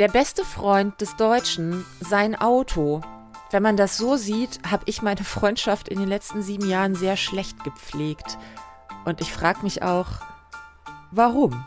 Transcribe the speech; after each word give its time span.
Der 0.00 0.08
beste 0.08 0.44
Freund 0.44 1.00
des 1.00 1.14
Deutschen, 1.14 1.84
sein 2.00 2.34
Auto. 2.34 3.00
Wenn 3.52 3.62
man 3.62 3.76
das 3.76 3.96
so 3.96 4.16
sieht, 4.16 4.58
habe 4.68 4.82
ich 4.86 5.02
meine 5.02 5.22
Freundschaft 5.22 5.88
in 5.88 6.00
den 6.00 6.08
letzten 6.08 6.42
sieben 6.42 6.68
Jahren 6.68 6.96
sehr 6.96 7.16
schlecht 7.16 7.62
gepflegt. 7.62 8.36
Und 9.04 9.20
ich 9.20 9.32
frage 9.32 9.60
mich 9.62 9.84
auch, 9.84 10.08
warum? 11.12 11.64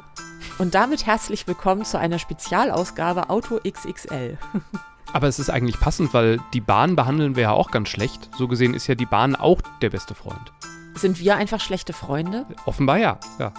Und 0.57 0.75
damit 0.75 1.05
herzlich 1.05 1.47
willkommen 1.47 1.85
zu 1.85 1.97
einer 1.97 2.19
Spezialausgabe 2.19 3.29
Auto 3.29 3.61
XXL. 3.65 4.37
Aber 5.13 5.29
es 5.29 5.39
ist 5.39 5.49
eigentlich 5.49 5.79
passend, 5.79 6.13
weil 6.13 6.41
die 6.51 6.59
Bahn 6.59 6.97
behandeln 6.97 7.37
wir 7.37 7.43
ja 7.43 7.51
auch 7.51 7.71
ganz 7.71 7.87
schlecht. 7.87 8.29
So 8.37 8.49
gesehen 8.49 8.73
ist 8.73 8.87
ja 8.87 8.95
die 8.95 9.05
Bahn 9.05 9.37
auch 9.37 9.61
der 9.81 9.89
beste 9.89 10.15
Freund. 10.15 10.51
Sind 10.95 11.21
wir 11.21 11.37
einfach 11.37 11.61
schlechte 11.61 11.93
Freunde? 11.93 12.45
Offenbar 12.65 12.97
ja, 12.97 13.19
ja. 13.39 13.53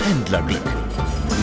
Pendlerglück 0.00 0.64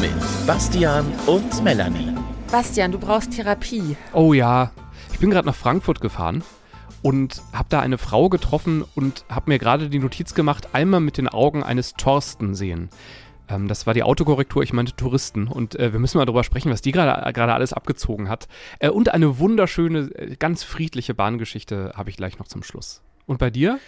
mit 0.02 0.46
Bastian 0.46 1.06
und 1.28 1.64
Melanie. 1.64 2.25
Bastian, 2.56 2.94
du 2.94 3.00
brauchst 3.00 3.32
Therapie. 3.32 3.98
Oh 4.14 4.32
ja, 4.32 4.72
ich 5.12 5.20
bin 5.20 5.30
gerade 5.30 5.46
nach 5.46 5.56
Frankfurt 5.56 6.00
gefahren 6.00 6.42
und 7.02 7.42
habe 7.52 7.68
da 7.68 7.82
eine 7.82 7.98
Frau 7.98 8.30
getroffen 8.30 8.86
und 8.96 9.26
habe 9.28 9.52
mir 9.52 9.60
gerade 9.60 9.90
die 9.90 10.00
Notiz 10.00 10.34
gemacht, 10.34 10.70
einmal 10.72 11.02
mit 11.02 11.18
den 11.18 11.28
Augen 11.28 11.64
eines 11.64 11.96
Thorsten 11.96 12.56
sehen. 12.56 12.88
Ähm, 13.50 13.68
das 13.68 13.88
war 13.88 13.94
die 13.94 14.04
Autokorrektur, 14.04 14.64
ich 14.64 14.72
meinte 14.72 14.96
Touristen. 14.96 15.50
Und 15.50 15.78
äh, 15.78 15.92
wir 15.92 16.00
müssen 16.00 16.18
mal 16.18 16.24
darüber 16.24 16.46
sprechen, 16.46 16.72
was 16.72 16.82
die 16.82 16.94
gerade 16.94 17.54
alles 17.54 17.74
abgezogen 17.74 18.30
hat. 18.30 18.48
Äh, 18.80 18.88
und 18.88 19.14
eine 19.14 19.38
wunderschöne, 19.38 20.10
äh, 20.16 20.38
ganz 20.38 20.64
friedliche 20.64 21.14
Bahngeschichte 21.14 21.92
habe 21.94 22.10
ich 22.10 22.16
gleich 22.16 22.40
noch 22.40 22.48
zum 22.48 22.64
Schluss. 22.64 23.02
Und 23.26 23.38
bei 23.38 23.50
dir? 23.50 23.80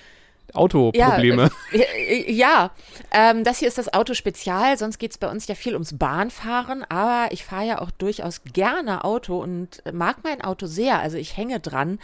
Autoprobleme. 0.54 1.50
Ja, 1.72 1.80
äh, 1.82 2.32
ja 2.32 2.72
ähm, 3.12 3.44
das 3.44 3.60
hier 3.60 3.68
ist 3.68 3.78
das 3.78 3.94
Auto 3.94 4.14
Spezial, 4.14 4.78
sonst 4.78 4.98
geht 4.98 5.12
es 5.12 5.18
bei 5.18 5.30
uns 5.30 5.48
ja 5.48 5.56
viel 5.56 5.74
ums 5.74 5.98
Bahnfahren, 5.98 6.84
aber 6.86 7.32
ich 7.32 7.44
fahre 7.44 7.66
ja 7.66 7.82
auch 7.82 7.92
durchaus 7.92 8.42
gerne 8.44 9.04
Auto 9.04 9.42
und 9.42 9.84
mag 9.92 10.18
mein 10.24 10.42
Auto 10.42 10.66
sehr, 10.68 11.00
also 11.00 11.18
ich 11.18 11.38
hänge 11.38 11.60
dran. 11.60 12.00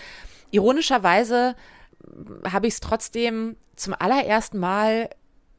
Ironischerweise 0.52 1.56
habe 2.50 2.68
ich 2.68 2.76
es 2.76 2.80
trotzdem 2.80 3.56
zum 3.76 3.96
allerersten 3.98 4.60
Mal 4.60 5.10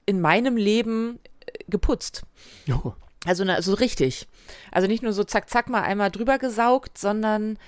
in 0.06 0.20
meinem 0.20 0.56
Leben 0.56 1.18
äh, 1.46 1.64
geputzt. 1.68 2.22
Jo. 2.66 2.94
Also 3.26 3.44
so 3.44 3.50
also 3.50 3.74
richtig. 3.74 4.28
Also 4.70 4.86
nicht 4.86 5.02
nur 5.02 5.12
so 5.12 5.24
zack, 5.24 5.48
zack 5.48 5.70
mal 5.70 5.82
einmal 5.82 6.10
drüber 6.10 6.38
gesaugt, 6.38 6.98
sondern 6.98 7.58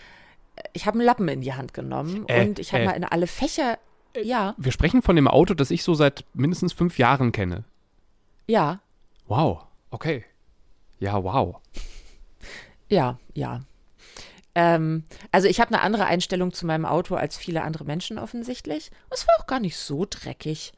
ich 0.72 0.86
habe 0.86 0.98
einen 0.98 1.06
Lappen 1.06 1.28
in 1.28 1.40
die 1.40 1.54
Hand 1.54 1.74
genommen 1.74 2.24
äh, 2.28 2.44
und 2.44 2.58
ich 2.58 2.72
habe 2.72 2.84
äh. 2.84 2.86
mal 2.86 2.92
in 2.92 3.04
alle 3.04 3.26
Fächer 3.26 3.78
ja. 4.24 4.54
Wir 4.58 4.72
sprechen 4.72 5.02
von 5.02 5.16
dem 5.16 5.28
Auto, 5.28 5.54
das 5.54 5.70
ich 5.70 5.82
so 5.82 5.94
seit 5.94 6.24
mindestens 6.34 6.72
fünf 6.72 6.98
Jahren 6.98 7.32
kenne. 7.32 7.64
Ja. 8.46 8.80
Wow. 9.26 9.64
Okay. 9.90 10.24
Ja, 10.98 11.22
wow. 11.22 11.56
Ja, 12.88 13.18
ja. 13.34 13.62
Ähm, 14.54 15.04
also 15.32 15.48
ich 15.48 15.60
habe 15.60 15.74
eine 15.74 15.82
andere 15.82 16.06
Einstellung 16.06 16.52
zu 16.52 16.66
meinem 16.66 16.86
Auto 16.86 17.14
als 17.14 17.36
viele 17.36 17.62
andere 17.62 17.84
Menschen 17.84 18.18
offensichtlich. 18.18 18.90
Es 19.10 19.26
war 19.26 19.34
auch 19.38 19.46
gar 19.46 19.60
nicht 19.60 19.76
so 19.76 20.06
dreckig. 20.08 20.72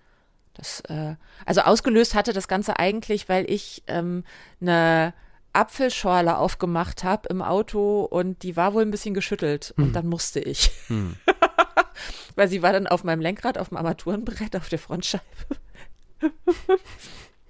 Das, 0.55 0.81
äh, 0.89 1.15
also 1.47 1.61
ausgelöst 1.61 2.15
hatte 2.15 2.33
das 2.33 2.49
Ganze 2.49 2.79
eigentlich, 2.79 3.29
weil 3.29 3.49
ich 3.49 3.85
ähm, 3.87 4.25
eine 4.61 5.15
Apfelschorle 5.53 6.37
aufgemacht 6.37 7.05
habe 7.05 7.29
im 7.29 7.43
Auto 7.43 8.03
und 8.03 8.43
die 8.43 8.57
war 8.57 8.75
wohl 8.75 8.83
ein 8.83 8.91
bisschen 8.91 9.15
geschüttelt 9.15 9.73
hm. 9.77 9.85
und 9.85 9.93
dann 9.93 10.09
musste 10.09 10.41
ich. 10.41 10.71
Hm. 10.89 11.15
Weil 12.35 12.49
sie 12.49 12.63
war 12.63 12.73
dann 12.73 12.87
auf 12.87 13.05
meinem 13.05 13.21
Lenkrad, 13.21 13.59
auf 13.59 13.69
dem 13.69 13.77
Armaturenbrett, 13.77 14.57
auf 14.57 14.69
der 14.69 14.79
Frontscheibe. 14.79 15.25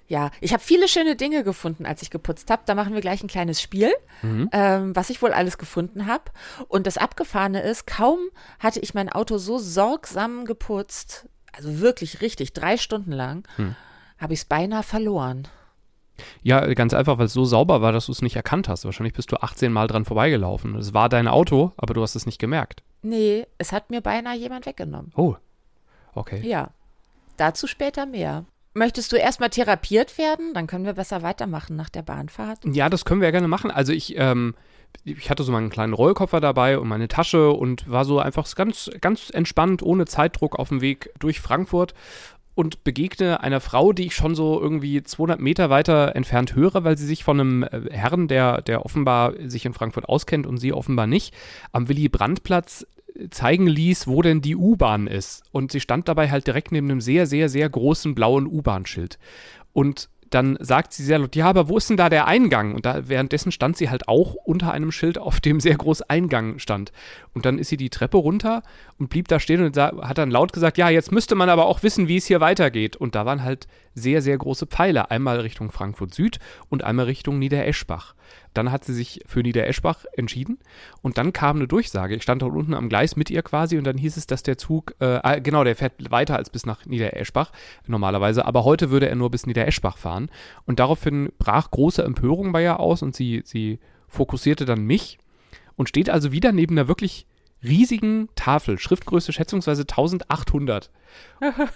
ja, 0.09 0.31
ich 0.41 0.53
habe 0.53 0.63
viele 0.63 0.89
schöne 0.89 1.17
Dinge 1.17 1.45
gefunden, 1.45 1.87
als 1.87 2.03
ich 2.03 2.11
geputzt 2.11 2.51
habe. 2.51 2.63
Da 2.67 2.75
machen 2.75 2.95
wir 2.95 3.01
gleich 3.01 3.23
ein 3.23 3.29
kleines 3.29 3.61
Spiel, 3.61 3.93
mhm. 4.23 4.49
ähm, 4.53 4.97
was 4.97 5.11
ich 5.11 5.23
wohl 5.23 5.33
alles 5.33 5.59
gefunden 5.59 6.07
habe. 6.07 6.25
Und 6.69 6.87
das 6.87 6.99
Abgefahrene 6.99 7.61
ist, 7.63 7.87
kaum 7.87 8.19
hatte 8.59 8.81
ich 8.81 8.95
mein 8.95 9.11
Auto 9.11 9.39
so 9.39 9.59
sorgsam 9.59 10.45
geputzt, 10.45 11.29
also 11.53 11.81
wirklich 11.81 12.21
richtig, 12.21 12.53
drei 12.53 12.77
Stunden 12.77 13.13
lang, 13.13 13.47
mhm. 13.57 13.77
habe 14.19 14.33
ich 14.33 14.41
es 14.41 14.45
beinahe 14.45 14.83
verloren. 14.83 15.49
Ja, 16.43 16.67
ganz 16.75 16.95
einfach, 16.95 17.19
weil 17.19 17.27
es 17.27 17.33
so 17.33 17.45
sauber 17.45 17.81
war, 17.81 17.93
dass 17.93 18.07
du 18.07 18.13
es 18.13 18.23
nicht 18.23 18.37
erkannt 18.37 18.69
hast. 18.69 18.85
Wahrscheinlich 18.85 19.15
bist 19.15 19.31
du 19.31 19.37
18 19.37 19.73
Mal 19.73 19.87
dran 19.87 20.05
vorbeigelaufen. 20.05 20.75
Es 20.77 20.95
war 20.95 21.09
dein 21.09 21.29
Auto, 21.29 21.73
aber 21.77 21.95
du 21.95 22.03
hast 22.03 22.17
es 22.17 22.27
nicht 22.27 22.39
gemerkt. 22.39 22.83
Nee, 23.03 23.47
es 23.59 23.73
hat 23.73 23.91
mir 23.91 24.01
beinahe 24.01 24.37
jemand 24.37 24.67
weggenommen. 24.67 25.13
Oh, 25.17 25.37
okay. 26.15 26.41
Ja, 26.47 26.71
dazu 27.37 27.67
später 27.67 28.07
mehr. 28.07 28.45
Möchtest 28.75 29.13
du 29.13 29.17
erstmal 29.17 29.51
therapiert 29.51 30.19
werden? 30.19 30.55
Dann 30.55 30.67
können 30.67 30.85
wir 30.85 30.93
besser 30.93 31.23
weitermachen 31.23 31.75
nach 31.75 31.89
der 31.89 32.03
Bahnfahrt. 32.03 32.61
Ja, 32.65 32.89
das 32.89 33.05
können 33.05 33.21
wir 33.21 33.29
ja 33.29 33.33
gerne 33.33 33.49
machen. 33.49 33.71
Also 33.71 33.93
ich, 33.93 34.17
ähm, 34.17 34.55
ich 35.05 35.31
hatte 35.31 35.43
so 35.43 35.53
meinen 35.53 35.71
kleinen 35.71 35.95
Rollkoffer 35.95 36.41
dabei 36.41 36.79
und 36.79 36.87
meine 36.87 37.09
Tasche 37.09 37.51
und 37.51 37.91
war 37.91 38.05
so 38.05 38.21
einfach 38.21 38.53
ganz, 38.55 38.91
ganz 39.01 39.31
entspannt, 39.31 39.83
ohne 39.83 40.07
Zeitdruck 40.07 40.59
auf 40.59 40.69
dem 40.69 40.81
Weg 40.81 41.11
durch 41.19 41.41
Frankfurt 41.41 41.95
und 42.59 42.83
begegne 42.83 43.41
einer 43.41 43.61
Frau, 43.61 43.93
die 43.93 44.07
ich 44.07 44.17
schon 44.17 44.35
so 44.35 44.61
irgendwie 44.61 45.01
200 45.01 45.41
Meter 45.41 45.71
weiter 45.71 46.17
entfernt 46.17 46.57
höre, 46.57 46.83
weil 46.83 46.99
sie 46.99 47.07
sich 47.07 47.23
von 47.23 47.39
einem 47.39 47.63
äh, 47.63 47.83
Herrn, 47.93 48.27
der, 48.27 48.63
der 48.63 48.85
offenbar 48.85 49.35
sich 49.47 49.65
in 49.65 49.75
Frankfurt 49.75 50.09
auskennt 50.09 50.45
und 50.45 50.59
sie 50.59 50.73
offenbar 50.73 51.07
nicht, 51.07 51.33
am 51.71 51.89
Willy-Brandt-Platz 51.89 52.85
äh, 53.15 53.29
zeigen 53.31 53.69
ließ, 53.69 54.09
wo 54.09 54.23
denn 54.23 54.43
die 54.43 54.57
U-Bahn 54.57 55.07
ist. 55.07 55.45
Und 55.53 55.71
sie 55.71 55.79
stand 55.79 56.09
dabei 56.09 56.33
halt 56.33 56.49
direkt 56.49 56.73
neben 56.73 56.91
einem 56.91 57.01
sehr, 57.01 57.29
sehr, 57.29 57.49
sehr 57.49 57.71
großen 57.71 58.17
blauen 58.17 58.49
U-Bahn-Schild. 58.49 59.21
Und 59.73 60.09
dann 60.31 60.57
sagt 60.61 60.93
sie 60.93 61.05
sehr 61.05 61.19
laut, 61.19 61.37
ja, 61.37 61.47
aber 61.47 61.69
wo 61.69 61.77
ist 61.77 61.89
denn 61.91 61.97
da 61.97 62.09
der 62.09 62.27
Eingang? 62.27 62.75
Und 62.75 62.87
da 62.87 63.09
währenddessen 63.09 63.53
stand 63.53 63.77
sie 63.77 63.91
halt 63.91 64.09
auch 64.09 64.35
unter 64.35 64.73
einem 64.73 64.93
Schild, 64.93 65.19
auf 65.19 65.41
dem 65.41 65.61
sehr 65.61 65.77
groß 65.77 66.03
Eingang 66.03 66.59
stand. 66.59 66.93
Und 67.35 67.47
dann 67.47 67.59
ist 67.59 67.69
sie 67.69 67.77
die 67.77 67.91
Treppe 67.91 68.19
runter 68.19 68.63
und 68.99 69.09
blieb 69.11 69.29
da 69.29 69.41
stehen 69.41 69.63
und 69.63 69.77
hat 69.77 70.19
dann 70.19 70.31
laut 70.31 70.53
gesagt, 70.53 70.79
ja, 70.79 70.89
jetzt 70.89 71.13
müsste 71.13 71.35
man 71.35 71.49
aber 71.49 71.67
auch 71.67 71.83
wissen, 71.83 72.09
wie 72.09 72.17
es 72.17 72.27
hier 72.27 72.41
weitergeht. 72.41 72.97
Und 72.97 73.15
da 73.15 73.27
waren 73.27 73.43
halt 73.43 73.67
sehr, 73.99 74.23
sehr 74.23 74.39
große 74.39 74.67
Pfeile, 74.67 75.11
einmal 75.11 75.41
Richtung 75.41 75.71
Frankfurt 75.71 76.15
Süd 76.15 76.39
und 76.69 76.85
einmal 76.85 77.07
Richtung 77.07 77.39
Niedereschbach. 77.39 78.15
Dann 78.55 78.73
hat 78.73 78.85
sie 78.85 78.95
sich 78.95 79.21
für 79.27 79.41
Niedereschbach 79.41 80.05
entschieden 80.17 80.59
und 81.03 81.19
dann 81.19 81.33
kam 81.33 81.57
eine 81.57 81.69
Durchsage. 81.69 82.17
Ich 82.17 82.23
stand 82.23 82.43
dort 82.43 82.55
unten 82.55 82.75
am 82.75 82.89
Gleis 82.89 83.17
mit 83.17 83.31
ihr 83.31 83.43
quasi 83.43 83.79
und 83.79 83.85
dann 83.85 83.99
hieß 83.99 84.17
es, 84.17 84.27
dass 84.27 84.43
der 84.43 84.59
Zug, 84.59 84.95
äh, 85.01 85.21
ah, 85.23 85.39
genau, 85.39 85.65
der 85.65 85.77
fährt 85.77 86.11
weiter 86.11 86.37
als 86.37 86.51
bis 86.51 86.67
nach 86.67 86.87
Niedereschbach 86.87 87.53
normalerweise, 87.87 88.45
aber 88.45 88.65
heute 88.65 88.91
würde 88.91 89.09
er 89.09 89.17
nur 89.17 89.31
bis 89.31 89.47
Niedereschbach 89.47 89.99
fahren. 89.99 90.31
Und 90.65 90.81
daraufhin 90.81 91.31
brach 91.39 91.71
große 91.71 92.03
Empörung 92.03 92.53
bei 92.53 92.63
ihr 92.63 92.81
aus 92.81 93.03
und 93.03 93.15
sie, 93.15 93.43
sie 93.45 93.79
fokussierte 94.09 94.65
dann 94.65 94.85
mich 94.85 95.19
und 95.77 95.89
steht 95.89 96.11
also 96.11 96.33
wieder 96.33 96.53
neben 96.53 96.75
einer 96.75 96.89
wirklich 96.89 97.27
riesigen 97.63 98.29
Tafel, 98.35 98.79
Schriftgröße 98.79 99.33
schätzungsweise 99.33 99.83
1800 99.83 100.91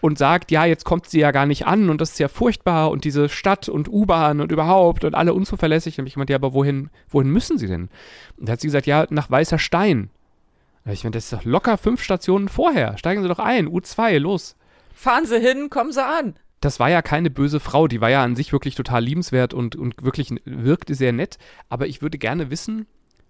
und 0.00 0.18
sagt, 0.18 0.50
ja, 0.50 0.64
jetzt 0.64 0.84
kommt 0.84 1.08
sie 1.08 1.20
ja 1.20 1.30
gar 1.30 1.46
nicht 1.46 1.66
an 1.66 1.90
und 1.90 2.00
das 2.00 2.12
ist 2.12 2.18
ja 2.18 2.28
furchtbar 2.28 2.90
und 2.90 3.04
diese 3.04 3.28
Stadt 3.28 3.68
und 3.68 3.88
U-Bahn 3.88 4.40
und 4.40 4.52
überhaupt 4.52 5.04
und 5.04 5.14
alle 5.14 5.34
unzuverlässig. 5.34 5.98
Und 5.98 6.06
ich 6.06 6.16
meinte, 6.16 6.32
ja, 6.32 6.38
aber 6.38 6.54
wohin, 6.54 6.90
wohin 7.08 7.30
müssen 7.30 7.58
sie 7.58 7.66
denn? 7.66 7.88
Und 8.36 8.48
da 8.48 8.52
hat 8.52 8.60
sie 8.60 8.68
gesagt, 8.68 8.86
ja, 8.86 9.06
nach 9.10 9.30
Weißer 9.30 9.58
Stein. 9.58 10.10
Ich 10.84 11.02
meine, 11.02 11.12
das 11.12 11.24
ist 11.24 11.32
doch 11.32 11.44
locker 11.44 11.78
fünf 11.78 12.02
Stationen 12.02 12.48
vorher. 12.48 12.96
Steigen 12.96 13.22
Sie 13.22 13.28
doch 13.28 13.40
ein, 13.40 13.68
U2, 13.68 14.18
los. 14.18 14.54
Fahren 14.94 15.26
Sie 15.26 15.40
hin, 15.40 15.68
kommen 15.68 15.92
Sie 15.92 16.04
an. 16.04 16.34
Das 16.60 16.78
war 16.78 16.88
ja 16.88 17.02
keine 17.02 17.28
böse 17.28 17.60
Frau, 17.60 17.86
die 17.88 18.00
war 18.00 18.08
ja 18.08 18.22
an 18.22 18.36
sich 18.36 18.52
wirklich 18.52 18.76
total 18.76 19.04
liebenswert 19.04 19.52
und, 19.52 19.76
und 19.76 20.04
wirklich 20.04 20.32
wirkte 20.44 20.94
sehr 20.94 21.12
nett. 21.12 21.38
Aber 21.68 21.86
ich 21.86 22.02
würde 22.02 22.18
gerne 22.18 22.50
wissen, 22.50 22.86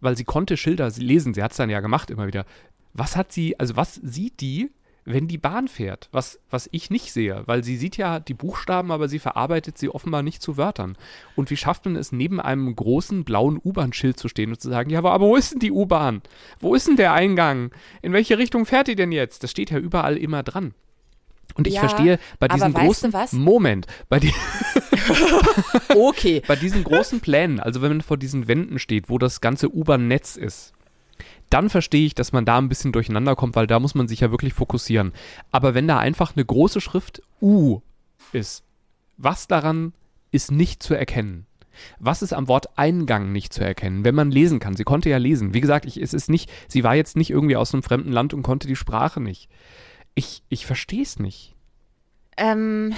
weil 0.06 0.16
sie 0.16 0.22
konnte 0.22 0.56
Schilder 0.56 0.88
lesen, 0.98 1.34
sie 1.34 1.42
hat 1.42 1.50
es 1.50 1.56
dann 1.56 1.68
ja 1.68 1.80
gemacht 1.80 2.10
immer 2.10 2.28
wieder. 2.28 2.46
Was 2.94 3.16
hat 3.16 3.32
sie, 3.32 3.58
also 3.58 3.74
was 3.74 3.96
sieht 3.96 4.40
die, 4.40 4.70
wenn 5.04 5.26
die 5.26 5.36
Bahn 5.36 5.66
fährt? 5.66 6.08
Was, 6.12 6.38
was 6.48 6.68
ich 6.70 6.90
nicht 6.90 7.12
sehe, 7.12 7.42
weil 7.46 7.64
sie 7.64 7.76
sieht 7.76 7.96
ja 7.96 8.20
die 8.20 8.32
Buchstaben, 8.32 8.92
aber 8.92 9.08
sie 9.08 9.18
verarbeitet 9.18 9.78
sie 9.78 9.88
offenbar 9.88 10.22
nicht 10.22 10.42
zu 10.42 10.56
Wörtern. 10.56 10.96
Und 11.34 11.50
wie 11.50 11.56
schafft 11.56 11.86
man 11.86 11.96
es, 11.96 12.12
neben 12.12 12.40
einem 12.40 12.76
großen 12.76 13.24
blauen 13.24 13.60
U-Bahn-Schild 13.62 14.16
zu 14.16 14.28
stehen 14.28 14.50
und 14.50 14.60
zu 14.60 14.68
sagen, 14.68 14.90
ja, 14.90 15.00
aber, 15.00 15.10
aber 15.10 15.26
wo 15.26 15.34
ist 15.34 15.54
denn 15.54 15.58
die 15.58 15.72
U-Bahn? 15.72 16.22
Wo 16.60 16.76
ist 16.76 16.86
denn 16.86 16.96
der 16.96 17.12
Eingang? 17.12 17.72
In 18.00 18.12
welche 18.12 18.38
Richtung 18.38 18.64
fährt 18.64 18.86
die 18.86 18.94
denn 18.94 19.10
jetzt? 19.10 19.42
Das 19.42 19.50
steht 19.50 19.72
ja 19.72 19.78
überall 19.78 20.16
immer 20.16 20.44
dran. 20.44 20.72
Und 21.56 21.66
ich 21.66 21.74
ja, 21.74 21.80
verstehe 21.80 22.18
bei 22.38 22.48
diesen 22.48 22.72
großen 22.74 23.12
Moment, 23.32 23.86
bei 24.08 24.20
die 24.20 24.32
Okay. 25.88 26.42
bei 26.46 26.56
diesen 26.56 26.84
großen 26.84 27.20
Plänen, 27.20 27.60
also 27.60 27.82
wenn 27.82 27.90
man 27.90 28.00
vor 28.02 28.16
diesen 28.16 28.48
Wänden 28.48 28.78
steht, 28.78 29.08
wo 29.08 29.18
das 29.18 29.40
ganze 29.40 29.74
U-Bahn-Netz 29.74 30.36
ist, 30.36 30.72
dann 31.50 31.70
verstehe 31.70 32.06
ich, 32.06 32.14
dass 32.14 32.32
man 32.32 32.44
da 32.44 32.58
ein 32.58 32.68
bisschen 32.68 32.92
durcheinander 32.92 33.36
kommt, 33.36 33.56
weil 33.56 33.66
da 33.66 33.78
muss 33.78 33.94
man 33.94 34.08
sich 34.08 34.20
ja 34.20 34.30
wirklich 34.30 34.52
fokussieren. 34.52 35.12
Aber 35.52 35.74
wenn 35.74 35.88
da 35.88 35.98
einfach 35.98 36.34
eine 36.34 36.44
große 36.44 36.80
Schrift 36.80 37.22
U 37.40 37.80
ist, 38.32 38.64
was 39.16 39.46
daran 39.46 39.92
ist 40.32 40.50
nicht 40.50 40.82
zu 40.82 40.94
erkennen? 40.94 41.46
Was 41.98 42.22
ist 42.22 42.32
am 42.32 42.48
Wort 42.48 42.78
Eingang 42.78 43.32
nicht 43.32 43.52
zu 43.52 43.62
erkennen, 43.62 44.04
wenn 44.04 44.14
man 44.14 44.30
lesen 44.30 44.60
kann? 44.60 44.76
Sie 44.76 44.84
konnte 44.84 45.10
ja 45.10 45.18
lesen. 45.18 45.52
Wie 45.52 45.60
gesagt, 45.60 45.84
ich, 45.84 45.98
es 46.00 46.14
ist 46.14 46.30
nicht, 46.30 46.50
sie 46.68 46.84
war 46.84 46.94
jetzt 46.94 47.16
nicht 47.16 47.30
irgendwie 47.30 47.56
aus 47.56 47.74
einem 47.74 47.82
fremden 47.82 48.12
Land 48.12 48.32
und 48.32 48.42
konnte 48.42 48.66
die 48.66 48.76
Sprache 48.76 49.20
nicht. 49.20 49.48
Ich, 50.16 50.42
ich 50.48 50.66
verstehe 50.66 51.02
es 51.02 51.20
nicht. 51.20 51.54
Ähm, 52.36 52.96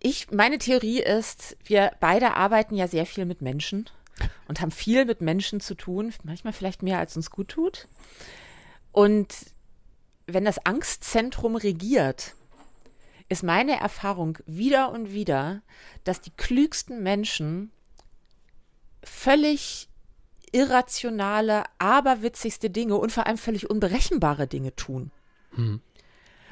ich, 0.00 0.30
meine 0.32 0.58
Theorie 0.58 1.00
ist, 1.00 1.56
wir 1.62 1.92
beide 2.00 2.34
arbeiten 2.34 2.74
ja 2.74 2.88
sehr 2.88 3.06
viel 3.06 3.26
mit 3.26 3.42
Menschen. 3.42 3.88
und 4.48 4.60
haben 4.60 4.70
viel 4.70 5.04
mit 5.04 5.20
Menschen 5.20 5.60
zu 5.60 5.74
tun, 5.74 6.12
manchmal 6.24 6.52
vielleicht 6.52 6.82
mehr 6.82 6.98
als 6.98 7.16
uns 7.16 7.30
gut 7.30 7.48
tut. 7.48 7.88
Und 8.92 9.28
wenn 10.26 10.44
das 10.44 10.64
Angstzentrum 10.66 11.56
regiert, 11.56 12.34
ist 13.28 13.42
meine 13.42 13.78
Erfahrung 13.78 14.38
wieder 14.46 14.90
und 14.90 15.12
wieder, 15.12 15.62
dass 16.04 16.20
die 16.20 16.32
klügsten 16.36 17.02
Menschen 17.02 17.70
völlig 19.04 19.88
irrationale, 20.52 21.62
aberwitzigste 21.78 22.70
Dinge 22.70 22.96
und 22.96 23.12
vor 23.12 23.26
allem 23.26 23.38
völlig 23.38 23.70
unberechenbare 23.70 24.48
Dinge 24.48 24.74
tun. 24.74 25.12
Mhm. 25.52 25.80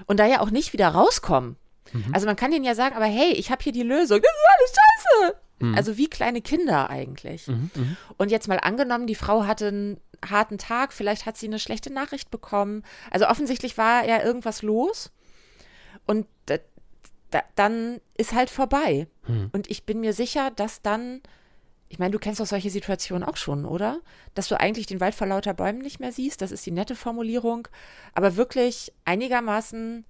Und 0.07 0.19
da 0.19 0.27
ja 0.27 0.41
auch 0.41 0.51
nicht 0.51 0.73
wieder 0.73 0.89
rauskommen. 0.89 1.57
Mhm. 1.93 2.07
Also 2.13 2.27
man 2.27 2.37
kann 2.37 2.51
denen 2.51 2.65
ja 2.65 2.75
sagen, 2.75 2.97
aber 2.97 3.07
hey, 3.07 3.33
ich 3.33 3.51
habe 3.51 3.63
hier 3.63 3.73
die 3.73 3.83
Lösung. 3.83 4.21
Das 4.21 4.31
ist 4.31 4.49
alles 4.59 4.71
scheiße. 4.71 5.41
Mhm. 5.61 5.75
Also 5.75 5.97
wie 5.97 6.09
kleine 6.09 6.41
Kinder 6.41 6.91
eigentlich. 6.91 7.49
Mhm, 7.49 7.71
mhm. 7.75 7.97
Und 8.17 8.31
jetzt 8.31 8.49
mal 8.49 8.59
angenommen, 8.59 9.07
die 9.07 9.15
Frau 9.15 9.47
hatte 9.47 9.69
einen 9.69 10.01
harten 10.29 10.59
Tag, 10.59 10.93
vielleicht 10.93 11.27
hat 11.27 11.37
sie 11.37 11.47
eine 11.47 11.59
schlechte 11.59 11.93
Nachricht 11.93 12.31
bekommen. 12.31 12.85
Also 13.11 13.27
offensichtlich 13.27 13.79
war 13.79 14.07
ja 14.07 14.23
irgendwas 14.23 14.63
los. 14.63 15.11
Und 16.07 16.27
da, 16.47 16.57
da, 17.31 17.43
dann 17.55 18.01
ist 18.17 18.33
halt 18.33 18.51
vorbei. 18.51 19.09
Mhm. 19.27 19.51
Und 19.53 19.71
ich 19.71 19.85
bin 19.85 20.01
mir 20.01 20.13
sicher, 20.13 20.51
dass 20.51 20.83
dann 20.83 21.23
ich 21.89 21.99
meine, 21.99 22.11
du 22.11 22.19
kennst 22.19 22.41
doch 22.41 22.47
solche 22.47 22.71
Situationen 22.71 23.27
auch 23.27 23.37
schon, 23.37 23.65
oder? 23.65 24.01
Dass 24.35 24.49
du 24.49 24.61
eigentlich 24.61 24.87
den 24.87 25.01
Wald 25.01 25.15
vor 25.15 25.27
lauter 25.27 25.55
Bäumen 25.55 25.79
nicht 25.79 26.01
mehr 26.01 26.13
siehst, 26.13 26.43
das 26.43 26.53
ist 26.53 26.67
die 26.67 26.71
nette 26.71 26.95
Formulierung, 26.95 27.69
aber 28.15 28.37
wirklich 28.37 28.93
einigermaßen 29.05 30.05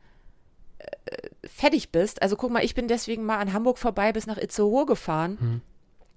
äh, 0.78 1.28
fertig 1.46 1.90
bist. 1.90 2.20
Also 2.20 2.36
guck 2.36 2.50
mal, 2.50 2.64
ich 2.64 2.74
bin 2.74 2.88
deswegen 2.88 3.24
mal 3.24 3.38
an 3.38 3.52
Hamburg 3.52 3.78
vorbei 3.78 4.12
bis 4.12 4.26
nach 4.26 4.38
Itzehoe 4.38 4.86
gefahren, 4.86 5.38
hm. 5.38 5.60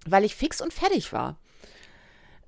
weil 0.06 0.24
ich 0.24 0.36
fix 0.36 0.62
und 0.62 0.74
fertig 0.74 1.14
war. 1.14 1.38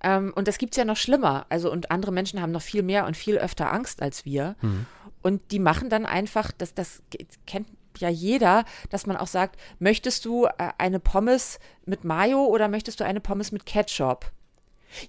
Ähm, 0.02 0.34
und 0.36 0.48
das 0.48 0.58
gibt 0.58 0.74
es 0.74 0.78
ja 0.78 0.86
noch 0.86 0.98
schlimmer. 0.98 1.46
Also, 1.50 1.72
und 1.72 1.92
andere 1.92 2.12
Menschen 2.12 2.42
haben 2.42 2.52
noch 2.52 2.62
viel 2.62 2.84
mehr 2.84 3.06
und 3.06 3.16
viel 3.16 3.38
öfter 3.38 3.72
Angst 3.72 4.02
als 4.02 4.26
wir. 4.26 4.56
Hm. 4.60 4.86
Und 5.22 5.52
die 5.52 5.60
machen 5.60 5.90
dann 5.90 6.06
einfach, 6.06 6.52
das, 6.52 6.74
das 6.74 7.02
kennt 7.48 7.68
ja 8.00 8.10
jeder, 8.10 8.66
dass 8.90 9.06
man 9.06 9.18
auch 9.18 9.28
sagt, 9.28 9.60
möchtest 9.80 10.26
du 10.26 10.46
äh, 10.46 10.70
eine 10.78 11.00
Pommes 11.00 11.60
mit 11.86 12.04
Mayo 12.04 12.46
oder 12.46 12.68
möchtest 12.68 13.00
du 13.00 13.06
eine 13.06 13.20
Pommes 13.20 13.52
mit 13.52 13.66
Ketchup? 13.66 14.32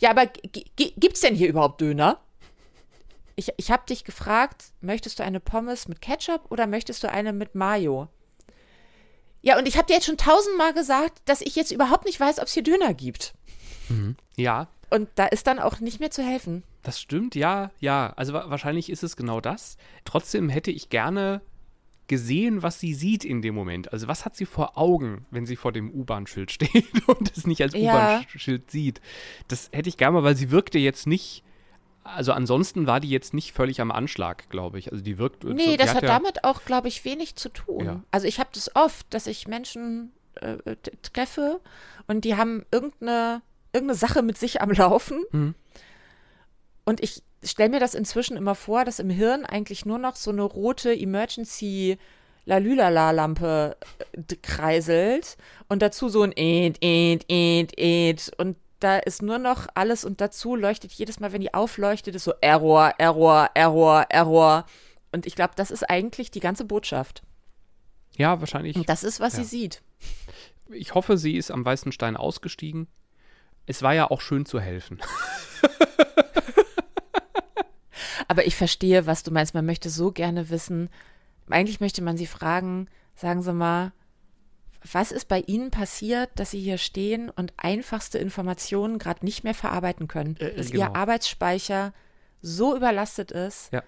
Ja, 0.00 0.10
aber 0.10 0.26
gibt 0.26 1.14
es 1.14 1.20
denn 1.20 1.34
hier 1.34 1.48
überhaupt 1.48 1.80
Döner? 1.80 2.20
Ich, 3.36 3.52
ich 3.56 3.70
habe 3.70 3.84
dich 3.86 4.04
gefragt, 4.04 4.66
möchtest 4.80 5.18
du 5.18 5.24
eine 5.24 5.40
Pommes 5.40 5.88
mit 5.88 6.00
Ketchup 6.00 6.50
oder 6.50 6.66
möchtest 6.66 7.02
du 7.02 7.10
eine 7.10 7.32
mit 7.32 7.54
Mayo? 7.54 8.08
Ja, 9.42 9.58
und 9.58 9.68
ich 9.68 9.76
habe 9.76 9.86
dir 9.86 9.94
jetzt 9.94 10.06
schon 10.06 10.16
tausendmal 10.16 10.72
gesagt, 10.72 11.20
dass 11.26 11.42
ich 11.42 11.54
jetzt 11.54 11.70
überhaupt 11.70 12.06
nicht 12.06 12.18
weiß, 12.18 12.38
ob 12.38 12.46
es 12.46 12.54
hier 12.54 12.62
Döner 12.62 12.94
gibt. 12.94 13.34
Mhm. 13.90 14.16
Ja. 14.36 14.68
Und 14.88 15.08
da 15.16 15.26
ist 15.26 15.46
dann 15.46 15.58
auch 15.58 15.80
nicht 15.80 16.00
mehr 16.00 16.10
zu 16.10 16.22
helfen. 16.22 16.62
Das 16.82 17.00
stimmt, 17.00 17.34
ja, 17.34 17.70
ja. 17.78 18.12
Also 18.16 18.32
wahrscheinlich 18.32 18.88
ist 18.90 19.02
es 19.02 19.16
genau 19.16 19.40
das. 19.40 19.76
Trotzdem 20.04 20.48
hätte 20.48 20.70
ich 20.70 20.88
gerne 20.88 21.42
gesehen, 22.06 22.62
was 22.62 22.80
sie 22.80 22.94
sieht 22.94 23.24
in 23.24 23.42
dem 23.42 23.54
Moment. 23.54 23.92
Also 23.92 24.08
was 24.08 24.24
hat 24.24 24.36
sie 24.36 24.46
vor 24.46 24.76
Augen, 24.76 25.26
wenn 25.30 25.46
sie 25.46 25.56
vor 25.56 25.72
dem 25.72 25.90
U-Bahn-Schild 25.90 26.50
steht 26.50 27.08
und 27.08 27.36
es 27.36 27.46
nicht 27.46 27.62
als 27.62 27.74
ja. 27.74 27.92
U-Bahn-Schild 27.92 28.70
sieht. 28.70 29.00
Das 29.48 29.70
hätte 29.72 29.88
ich 29.88 29.96
gerne 29.96 30.14
mal, 30.14 30.24
weil 30.24 30.36
sie 30.36 30.50
wirkte 30.50 30.78
jetzt 30.78 31.06
nicht, 31.06 31.44
also 32.02 32.32
ansonsten 32.32 32.86
war 32.86 33.00
die 33.00 33.10
jetzt 33.10 33.32
nicht 33.32 33.52
völlig 33.52 33.80
am 33.80 33.90
Anschlag, 33.90 34.48
glaube 34.50 34.78
ich. 34.78 34.92
Also 34.92 35.02
die 35.02 35.18
wirkt. 35.18 35.44
Nee, 35.44 35.72
so, 35.72 35.76
das 35.76 35.90
hat, 35.90 35.96
hat 35.96 36.02
ja, 36.02 36.08
damit 36.08 36.44
auch, 36.44 36.64
glaube 36.64 36.88
ich, 36.88 37.04
wenig 37.04 37.36
zu 37.36 37.48
tun. 37.48 37.84
Ja. 37.84 38.04
Also 38.10 38.26
ich 38.26 38.38
habe 38.38 38.50
das 38.52 38.74
oft, 38.76 39.06
dass 39.14 39.26
ich 39.26 39.48
Menschen 39.48 40.12
äh, 40.34 40.76
treffe 41.02 41.60
und 42.06 42.24
die 42.24 42.36
haben 42.36 42.64
irgendeine, 42.70 43.42
irgendeine 43.72 43.98
Sache 43.98 44.22
mit 44.22 44.36
sich 44.36 44.60
am 44.60 44.70
Laufen. 44.70 45.24
Mhm. 45.32 45.54
Und 46.84 47.02
ich 47.02 47.22
stelle 47.44 47.70
mir 47.70 47.80
das 47.80 47.94
inzwischen 47.94 48.36
immer 48.36 48.54
vor, 48.54 48.84
dass 48.84 48.98
im 48.98 49.10
Hirn 49.10 49.44
eigentlich 49.44 49.86
nur 49.86 49.98
noch 49.98 50.16
so 50.16 50.30
eine 50.30 50.42
rote 50.42 50.92
Emergency 50.92 51.98
Lalülala-Lampe 52.46 53.76
äh, 54.12 54.36
kreiselt 54.42 55.36
und 55.68 55.82
dazu 55.82 56.08
so 56.08 56.22
ein 56.22 56.32
Ed, 56.36 56.78
Ed, 56.82 57.24
Ed, 57.28 57.78
Ed 57.78 58.32
und 58.38 58.56
da 58.80 58.98
ist 58.98 59.22
nur 59.22 59.38
noch 59.38 59.66
alles 59.74 60.04
und 60.04 60.20
dazu 60.20 60.56
leuchtet 60.56 60.92
jedes 60.92 61.18
Mal, 61.18 61.32
wenn 61.32 61.40
die 61.40 61.54
aufleuchtet, 61.54 62.14
ist 62.14 62.24
so 62.24 62.34
Error, 62.42 62.92
Error, 62.98 63.48
Error, 63.54 64.04
Error. 64.10 64.66
Und 65.10 65.26
ich 65.26 65.36
glaube, 65.36 65.54
das 65.56 65.70
ist 65.70 65.88
eigentlich 65.88 66.30
die 66.30 66.40
ganze 66.40 66.66
Botschaft. 66.66 67.22
Ja, 68.16 68.40
wahrscheinlich. 68.40 68.76
Und 68.76 68.88
das 68.88 69.02
ist, 69.02 69.20
was 69.20 69.36
ja. 69.36 69.42
sie 69.42 69.48
sieht. 69.48 69.82
Ich 70.70 70.94
hoffe, 70.94 71.16
sie 71.16 71.36
ist 71.36 71.50
am 71.50 71.64
Weißen 71.64 71.92
Stein 71.92 72.16
ausgestiegen. 72.16 72.86
Es 73.64 73.82
war 73.82 73.94
ja 73.94 74.10
auch 74.10 74.20
schön 74.20 74.44
zu 74.44 74.60
helfen. 74.60 75.00
Aber 78.28 78.46
ich 78.46 78.56
verstehe, 78.56 79.06
was 79.06 79.22
du 79.22 79.30
meinst. 79.30 79.54
Man 79.54 79.66
möchte 79.66 79.90
so 79.90 80.12
gerne 80.12 80.50
wissen, 80.50 80.88
eigentlich 81.48 81.80
möchte 81.80 82.02
man 82.02 82.16
sie 82.16 82.26
fragen, 82.26 82.88
sagen 83.14 83.42
Sie 83.42 83.52
mal, 83.52 83.92
was 84.92 85.12
ist 85.12 85.28
bei 85.28 85.40
Ihnen 85.40 85.70
passiert, 85.70 86.30
dass 86.36 86.50
Sie 86.50 86.60
hier 86.60 86.78
stehen 86.78 87.30
und 87.30 87.54
einfachste 87.56 88.18
Informationen 88.18 88.98
gerade 88.98 89.24
nicht 89.24 89.44
mehr 89.44 89.54
verarbeiten 89.54 90.08
können? 90.08 90.36
Äh, 90.38 90.54
dass 90.54 90.70
genau. 90.70 90.84
Ihr 90.84 90.96
Arbeitsspeicher 90.96 91.94
so 92.42 92.76
überlastet 92.76 93.30
ist, 93.30 93.72
ja. 93.72 93.82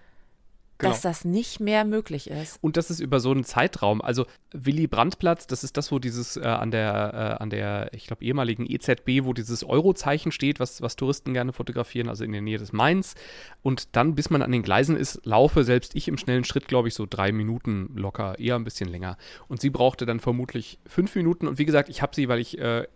Genau. 0.79 0.93
dass 0.93 1.01
das 1.01 1.25
nicht 1.25 1.59
mehr 1.59 1.85
möglich 1.87 2.29
ist. 2.29 2.59
Und 2.61 2.77
das 2.77 2.91
ist 2.91 3.01
über 3.01 3.19
so 3.19 3.31
einen 3.31 3.45
Zeitraum. 3.45 4.03
Also 4.03 4.27
Willy 4.53 4.87
Brandt-Platz, 4.87 5.47
das 5.47 5.65
ist 5.65 5.79
das, 5.79 5.91
wo 5.91 5.99
dieses 5.99 6.37
äh, 6.37 6.43
an 6.43 6.71
der, 6.71 7.39
äh, 7.39 7.43
an 7.43 7.49
der, 7.49 7.91
ich 7.95 8.07
glaube, 8.07 8.23
ehemaligen 8.23 8.67
EZB, 8.69 9.25
wo 9.25 9.33
dieses 9.33 9.65
Euro-Zeichen 9.65 10.33
steht, 10.33 10.61
was, 10.61 10.83
was 10.83 10.97
Touristen 10.97 11.33
gerne 11.33 11.55
fotografieren, 11.55 12.11
also 12.11 12.25
in 12.25 12.33
der 12.33 12.43
Nähe 12.43 12.59
des 12.59 12.75
Mainz. 12.75 13.15
Und 13.63 13.97
dann, 13.97 14.15
bis 14.15 14.29
man 14.29 14.43
an 14.43 14.53
den 14.53 14.63
Gleisen 14.63 14.97
ist, 14.97 15.25
laufe 15.25 15.65
selbst 15.65 15.95
ich 15.95 16.09
im 16.09 16.19
schnellen 16.19 16.45
Schritt, 16.45 16.69
glaube 16.69 16.89
ich, 16.89 16.95
so 16.95 17.07
drei 17.09 17.33
Minuten 17.33 17.91
locker, 17.95 18.39
eher 18.39 18.57
ein 18.57 18.65
bisschen 18.65 18.91
länger. 18.91 19.17
Und 19.49 19.63
sie 19.63 19.71
brauchte 19.71 20.05
dann 20.05 20.21
vermutlich 20.21 20.79
fünf 20.87 21.15
Minuten. 21.15 21.49
Und 21.49 21.59
wie 21.59 21.65
gesagt, 21.65 21.89
ich 21.89 22.03
habe 22.03 22.15
sie, 22.15 22.29
weil 22.29 22.41
ich 22.41 22.59
äh, 22.59 22.87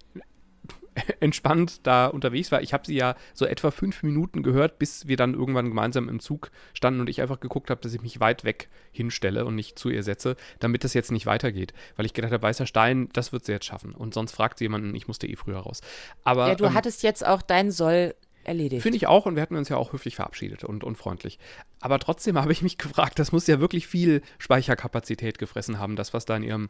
entspannt 1.21 1.87
da 1.87 2.07
unterwegs 2.07 2.51
war. 2.53 2.63
Ich 2.63 2.73
habe 2.73 2.87
sie 2.87 2.95
ja 2.95 3.15
so 3.35 3.47
etwa 3.47 3.71
fünf 3.71 4.03
Minuten 4.03 4.43
gehört, 4.43 4.79
bis 4.79 5.07
wir 5.07 5.17
dann 5.17 5.35
irgendwann 5.35 5.69
gemeinsam 5.69 6.09
im 6.09 6.21
Zug 6.21 6.51
standen 6.75 7.01
und 7.01 7.09
ich 7.09 7.21
einfach 7.21 7.41
geguckt 7.41 7.71
habe, 7.71 7.81
dass 7.81 7.95
ich 7.95 8.03
mich 8.03 8.21
weit 8.21 8.45
weg 8.45 8.69
hinstelle 8.93 9.45
und 9.45 9.55
nicht 9.55 9.79
zu 9.79 9.89
ihr 9.91 10.03
setze, 10.03 10.37
damit 10.59 10.85
das 10.85 10.95
jetzt 10.95 11.13
nicht 11.13 11.27
weitergeht. 11.27 11.73
Weil 11.97 12.07
ich 12.07 12.15
gedacht 12.15 12.33
habe, 12.33 12.43
weißer 12.43 12.67
Stein, 12.67 13.09
das 13.13 13.33
wird 13.33 13.45
sie 13.45 13.53
jetzt 13.53 13.67
schaffen. 13.67 13.95
Und 13.95 14.15
sonst 14.15 14.33
fragt 14.33 14.59
sie 14.59 14.65
jemanden, 14.65 14.95
ich 14.95 15.09
musste 15.09 15.27
eh 15.27 15.37
früher 15.37 15.59
raus. 15.59 15.81
Aber, 16.25 16.49
ja, 16.49 16.55
du 16.55 16.65
ähm, 16.65 16.75
hattest 16.75 17.03
jetzt 17.03 17.25
auch 17.27 17.43
dein 17.43 17.71
Soll 17.71 18.15
erledigt. 18.45 18.83
Finde 18.83 18.97
ich 18.97 19.07
auch 19.07 19.27
und 19.27 19.37
wir 19.37 19.43
hatten 19.43 19.57
uns 19.57 19.69
ja 19.69 19.77
auch 19.77 19.93
höflich 19.93 20.17
verabschiedet 20.17 20.65
und, 20.65 20.85
und 20.85 20.97
freundlich. 20.97 21.39
Aber 21.81 21.99
trotzdem 21.99 22.39
habe 22.41 22.53
ich 22.53 22.63
mich 22.63 22.79
gefragt, 22.79 23.19
das 23.19 23.33
muss 23.33 23.47
ja 23.47 23.61
wirklich 23.61 23.87
viel 23.87 24.23
Speicherkapazität 24.39 25.39
gefressen 25.39 25.79
haben, 25.79 25.97
das, 25.97 26.15
was 26.15 26.25
da 26.25 26.37
in 26.37 26.43
ihrem 26.43 26.69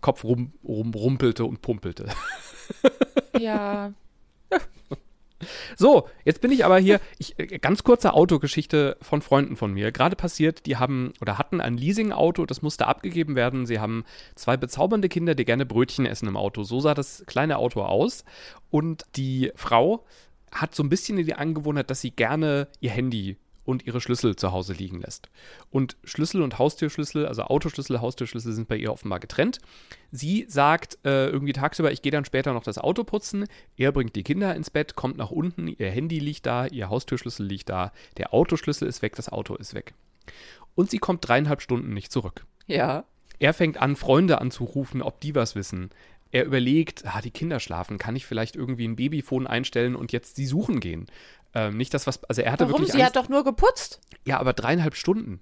Kopf 0.00 0.24
rum, 0.24 0.52
rum, 0.64 0.94
rumpelte 0.94 1.44
und 1.44 1.60
pumpelte. 1.60 2.06
Ja. 3.38 3.92
So, 5.74 6.06
jetzt 6.26 6.42
bin 6.42 6.52
ich 6.52 6.66
aber 6.66 6.78
hier. 6.78 7.00
Ich, 7.18 7.38
äh, 7.38 7.58
ganz 7.58 7.82
kurze 7.82 8.12
Autogeschichte 8.12 8.98
von 9.00 9.22
Freunden 9.22 9.56
von 9.56 9.72
mir. 9.72 9.90
Gerade 9.90 10.14
passiert, 10.14 10.66
die 10.66 10.76
haben 10.76 11.14
oder 11.22 11.38
hatten 11.38 11.62
ein 11.62 11.78
Leasing-Auto, 11.78 12.44
das 12.44 12.60
musste 12.60 12.86
abgegeben 12.86 13.36
werden. 13.36 13.64
Sie 13.64 13.80
haben 13.80 14.04
zwei 14.34 14.58
bezaubernde 14.58 15.08
Kinder, 15.08 15.34
die 15.34 15.46
gerne 15.46 15.64
Brötchen 15.64 16.04
essen 16.04 16.28
im 16.28 16.36
Auto. 16.36 16.62
So 16.62 16.80
sah 16.80 16.92
das 16.92 17.24
kleine 17.26 17.56
Auto 17.56 17.80
aus. 17.82 18.24
Und 18.68 19.06
die 19.16 19.50
Frau 19.54 20.04
hat 20.52 20.74
so 20.74 20.82
ein 20.82 20.90
bisschen 20.90 21.16
die 21.16 21.34
Angewohnheit, 21.34 21.88
dass 21.88 22.02
sie 22.02 22.10
gerne 22.10 22.68
ihr 22.80 22.90
Handy 22.90 23.38
und 23.64 23.86
ihre 23.86 24.00
Schlüssel 24.00 24.36
zu 24.36 24.52
Hause 24.52 24.72
liegen 24.72 25.00
lässt. 25.00 25.28
Und 25.70 25.96
Schlüssel 26.04 26.42
und 26.42 26.58
Haustürschlüssel, 26.58 27.26
also 27.26 27.42
Autoschlüssel, 27.42 28.00
Haustürschlüssel 28.00 28.52
sind 28.52 28.68
bei 28.68 28.76
ihr 28.76 28.92
offenbar 28.92 29.20
getrennt. 29.20 29.58
Sie 30.10 30.46
sagt 30.48 30.98
äh, 31.04 31.28
irgendwie 31.28 31.52
tagsüber, 31.52 31.92
ich 31.92 32.02
gehe 32.02 32.12
dann 32.12 32.24
später 32.24 32.52
noch 32.52 32.62
das 32.62 32.78
Auto 32.78 33.04
putzen. 33.04 33.46
Er 33.76 33.92
bringt 33.92 34.16
die 34.16 34.22
Kinder 34.22 34.54
ins 34.54 34.70
Bett, 34.70 34.96
kommt 34.96 35.16
nach 35.16 35.30
unten, 35.30 35.68
ihr 35.68 35.90
Handy 35.90 36.18
liegt 36.18 36.46
da, 36.46 36.66
ihr 36.66 36.88
Haustürschlüssel 36.88 37.46
liegt 37.46 37.68
da, 37.68 37.92
der 38.16 38.34
Autoschlüssel 38.34 38.88
ist 38.88 39.02
weg, 39.02 39.14
das 39.16 39.28
Auto 39.28 39.54
ist 39.54 39.74
weg. 39.74 39.94
Und 40.74 40.90
sie 40.90 40.98
kommt 40.98 41.26
dreieinhalb 41.26 41.62
Stunden 41.62 41.92
nicht 41.92 42.12
zurück. 42.12 42.46
Ja. 42.66 43.04
Er 43.38 43.54
fängt 43.54 43.78
an, 43.78 43.96
Freunde 43.96 44.40
anzurufen, 44.40 45.00
ob 45.00 45.20
die 45.20 45.34
was 45.34 45.54
wissen. 45.54 45.90
Er 46.32 46.44
überlegt, 46.44 47.04
ah, 47.06 47.20
die 47.20 47.32
Kinder 47.32 47.58
schlafen, 47.58 47.98
kann 47.98 48.14
ich 48.14 48.24
vielleicht 48.24 48.54
irgendwie 48.54 48.86
ein 48.86 48.96
Babyphone 48.96 49.46
einstellen 49.46 49.96
und 49.96 50.12
jetzt 50.12 50.36
sie 50.36 50.46
suchen 50.46 50.78
gehen? 50.78 51.06
Ähm, 51.54 51.76
nicht 51.76 51.92
das, 51.94 52.06
was. 52.06 52.22
Also 52.24 52.42
er 52.42 52.52
hatte 52.52 52.64
Warum? 52.64 52.80
wirklich. 52.80 52.92
Sie 52.92 53.02
Angst. 53.02 53.16
hat 53.16 53.24
doch 53.24 53.28
nur 53.28 53.44
geputzt. 53.44 54.00
Ja, 54.24 54.38
aber 54.38 54.52
dreieinhalb 54.52 54.94
Stunden. 54.94 55.40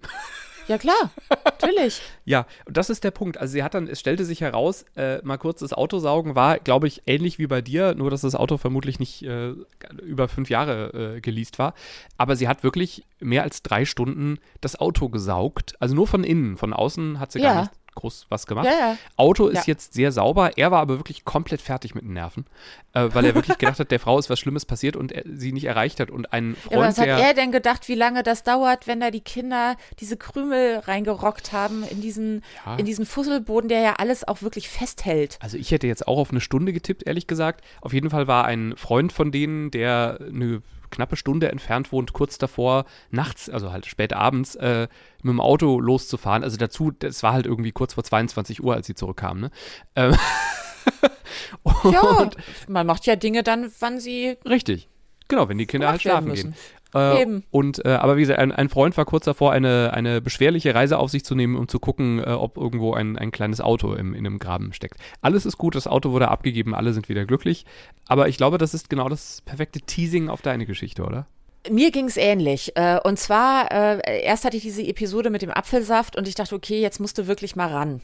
Ja, 0.69 0.77
klar, 0.77 1.11
natürlich. 1.47 2.03
ja, 2.27 2.47
das 2.67 2.91
ist 2.91 3.03
der 3.03 3.11
Punkt. 3.11 3.39
Also 3.39 3.53
sie 3.53 3.63
hat 3.63 3.73
dann, 3.73 3.89
es 3.89 4.01
stellte 4.01 4.27
sich 4.27 4.43
heraus, 4.43 4.85
äh, 4.97 5.19
mal 5.25 5.39
kurz 5.39 5.61
das 5.61 5.73
Autosaugen 5.73 6.35
war, 6.35 6.59
glaube 6.59 6.87
ich, 6.87 7.03
ähnlich 7.07 7.39
wie 7.39 7.47
bei 7.47 7.63
dir, 7.63 7.95
nur 7.95 8.11
dass 8.11 8.21
das 8.21 8.35
Auto 8.35 8.59
vermutlich 8.59 8.99
nicht 8.99 9.23
äh, 9.23 9.55
über 10.03 10.29
fünf 10.29 10.51
Jahre 10.51 11.17
äh, 11.17 11.21
geleast 11.23 11.59
war. 11.59 11.73
Aber 12.19 12.37
sie 12.37 12.49
hat 12.49 12.65
wirklich 12.65 13.07
mehr 13.19 13.45
als 13.45 13.63
drei 13.63 13.87
Stunden 13.87 14.39
das 14.61 14.79
Auto 14.79 15.09
gesaugt. 15.09 15.75
Also 15.81 15.95
nur 15.95 16.07
von 16.07 16.23
innen. 16.23 16.59
Von 16.59 16.75
außen 16.75 17.19
hat 17.19 17.33
sie 17.33 17.41
ja. 17.41 17.53
gar 17.55 17.61
nicht 17.63 17.73
groß 17.99 18.27
was 18.29 18.47
gemacht. 18.47 18.67
Ja, 18.67 18.73
ja. 18.73 18.97
Auto 19.17 19.49
ist 19.49 19.67
Ja. 19.67 19.73
jetzt 19.73 19.93
sehr 19.93 20.13
sauber. 20.13 20.53
Er 20.57 20.71
war 20.71 20.81
aber 20.81 20.99
wirklich 20.99 21.25
komplett 21.25 21.61
fertig 21.61 21.95
mit 21.95 22.05
den 22.05 22.13
Nerven, 22.15 22.47
äh, 22.95 23.09
weil 23.13 23.25
er 23.25 23.35
wirklich 23.35 23.59
gedacht 23.59 23.79
hat, 23.79 23.91
der 23.91 24.01
Frau 24.01 24.19
ist 24.19 24.31
was 24.31 24.39
Schlimmes 24.39 24.65
passiert 24.65 24.97
und 24.97 25.13
er 25.13 25.23
sie 25.27 25.53
nicht 25.53 25.65
erreicht 25.65 26.01
hat. 26.01 26.11
Und 26.11 26.33
ein 26.33 26.57
Freund, 26.57 26.81
was 26.81 26.99
hat 26.99 27.07
er 27.09 27.35
denn 27.35 27.53
gedacht, 27.53 27.89
wie 27.89 27.95
lange 27.95 28.23
das 28.23 28.43
dauert, 28.43 28.87
wenn 28.87 29.01
da 29.01 29.11
die 29.11 29.21
Kinder 29.21 29.77
diese 30.01 30.17
Krümel 30.17 30.79
reingerockt 30.79 31.53
haben 31.53 31.85
in 31.91 32.01
diesen, 32.01 32.43
in 32.79 32.85
diesen 32.87 33.07
Fusselboden, 33.07 33.69
der 33.69 33.81
ja 33.81 33.95
alles 33.99 34.27
auch 34.27 34.43
wirklich 34.43 34.69
festhält? 34.69 35.39
Also 35.41 35.57
ich 35.57 35.71
hätte 35.71 35.87
jetzt 35.87 36.07
auch 36.09 36.19
auf 36.19 36.31
eine 36.31 36.41
Stunde 36.41 36.73
getippt, 36.73 37.07
ehrlich 37.07 37.27
gesagt. 37.27 37.65
Auf 37.81 37.93
jeden 37.93 38.11
Fall 38.11 38.27
war 38.27 38.45
ein 38.45 38.75
Freund 38.77 39.13
von 39.13 39.33
denen, 39.33 39.71
der 39.71 40.19
eine 40.21 40.63
knappe 40.91 41.17
Stunde 41.17 41.51
entfernt 41.51 41.93
wohnt, 41.93 42.13
kurz 42.13 42.39
davor, 42.39 42.85
nachts, 43.11 43.49
also 43.51 43.73
halt 43.73 43.87
spät 43.87 44.13
abends, 44.13 44.55
äh, 44.57 44.89
mit 45.23 45.33
dem 45.33 45.41
Auto 45.41 45.81
loszufahren. 45.81 46.45
Also 46.45 46.57
dazu, 46.57 46.91
das 46.91 47.23
war 47.23 47.33
halt 47.33 47.47
irgendwie 47.47 47.73
kurz 47.73 47.95
vor 47.95 48.05
22 48.05 48.63
Uhr, 48.63 48.75
als 48.75 48.87
sie 48.87 48.95
zurückkamen. 48.95 49.43
Ne? 49.43 49.51
Ähm, 49.97 50.17
Ja, 51.85 52.01
und, 52.03 52.37
man 52.69 52.87
macht 52.87 53.07
ja 53.07 53.17
Dinge 53.17 53.43
dann, 53.43 53.71
wann 53.81 54.01
sie 54.01 54.37
richtig. 54.45 54.89
Genau, 55.29 55.49
wenn 55.49 55.59
die 55.59 55.67
Kinder 55.67 55.91
halt 55.91 56.01
schlafen 56.01 56.33
gehen. 56.33 56.55
Äh, 56.95 57.23
Eben. 57.23 57.45
Und 57.51 57.85
äh, 57.85 57.91
aber 57.91 58.17
wie 58.17 58.23
gesagt, 58.23 58.39
ein, 58.39 58.53
ein 58.53 58.69
Freund 58.69 58.97
war 58.97 59.05
kurz 59.05 59.25
davor, 59.25 59.53
eine, 59.53 59.93
eine 59.93 60.21
beschwerliche 60.21 60.75
Reise 60.75 60.99
auf 60.99 61.11
sich 61.11 61.25
zu 61.25 61.35
nehmen, 61.35 61.57
um 61.57 61.69
zu 61.69 61.79
gucken, 61.79 62.19
äh, 62.19 62.31
ob 62.31 62.57
irgendwo 62.57 62.95
ein, 62.95 63.19
ein 63.19 63.31
kleines 63.31 63.61
Auto 63.61 63.95
im, 63.95 64.15
in 64.15 64.27
einem 64.27 64.39
Graben 64.39 64.73
steckt. 64.73 64.99
Alles 65.21 65.45
ist 65.47 65.59
gut, 65.59 65.75
das 65.75 65.87
Auto 65.87 66.13
wurde 66.13 66.29
abgegeben, 66.29 66.75
alle 66.75 66.93
sind 66.93 67.09
wieder 67.09 67.27
glücklich. 67.27 67.67
Aber 68.07 68.29
ich 68.29 68.37
glaube, 68.37 68.59
das 68.59 68.75
ist 68.75 68.89
genau 68.89 69.09
das 69.09 69.43
perfekte 69.43 69.81
Teasing 69.81 70.29
auf 70.29 70.43
deine 70.43 70.65
Geschichte, 70.67 71.05
oder? 71.05 71.27
Mir 71.71 71.91
ging 71.91 72.07
es 72.07 72.17
ähnlich. 72.17 72.73
Äh, 72.77 72.99
Und 73.03 73.19
zwar, 73.19 73.71
äh, 73.71 74.23
erst 74.23 74.45
hatte 74.45 74.57
ich 74.57 74.63
diese 74.63 74.83
Episode 74.83 75.29
mit 75.29 75.43
dem 75.43 75.51
Apfelsaft 75.51 76.17
und 76.17 76.27
ich 76.29 76.35
dachte, 76.35 76.55
okay, 76.55 76.81
jetzt 76.81 77.01
musst 77.01 77.19
du 77.19 77.27
wirklich 77.27 77.57
mal 77.57 77.69
ran. 77.69 78.01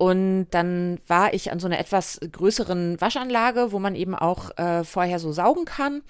Und 0.00 0.46
dann 0.52 0.98
war 1.06 1.34
ich 1.34 1.52
an 1.52 1.60
so 1.60 1.66
einer 1.66 1.78
etwas 1.78 2.18
größeren 2.32 2.98
Waschanlage, 3.02 3.70
wo 3.70 3.78
man 3.78 3.94
eben 3.94 4.14
auch 4.14 4.56
äh, 4.56 4.82
vorher 4.82 5.18
so 5.18 5.30
saugen 5.30 5.66
kann. 5.66 6.00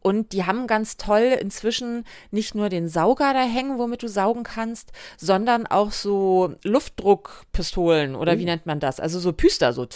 Und 0.00 0.34
die 0.34 0.44
haben 0.44 0.66
ganz 0.66 0.98
toll 0.98 1.38
inzwischen 1.40 2.04
nicht 2.30 2.54
nur 2.54 2.68
den 2.68 2.86
Sauger 2.90 3.32
da 3.32 3.40
hängen, 3.40 3.78
womit 3.78 4.02
du 4.02 4.08
saugen 4.08 4.42
kannst, 4.42 4.92
sondern 5.16 5.66
auch 5.66 5.90
so 5.90 6.52
Luftdruckpistolen 6.64 8.14
oder 8.14 8.38
wie 8.38 8.44
nennt 8.44 8.66
man 8.66 8.78
das? 8.78 9.00
Also 9.00 9.18
so 9.18 9.32
Püster, 9.32 9.72
so 9.72 9.86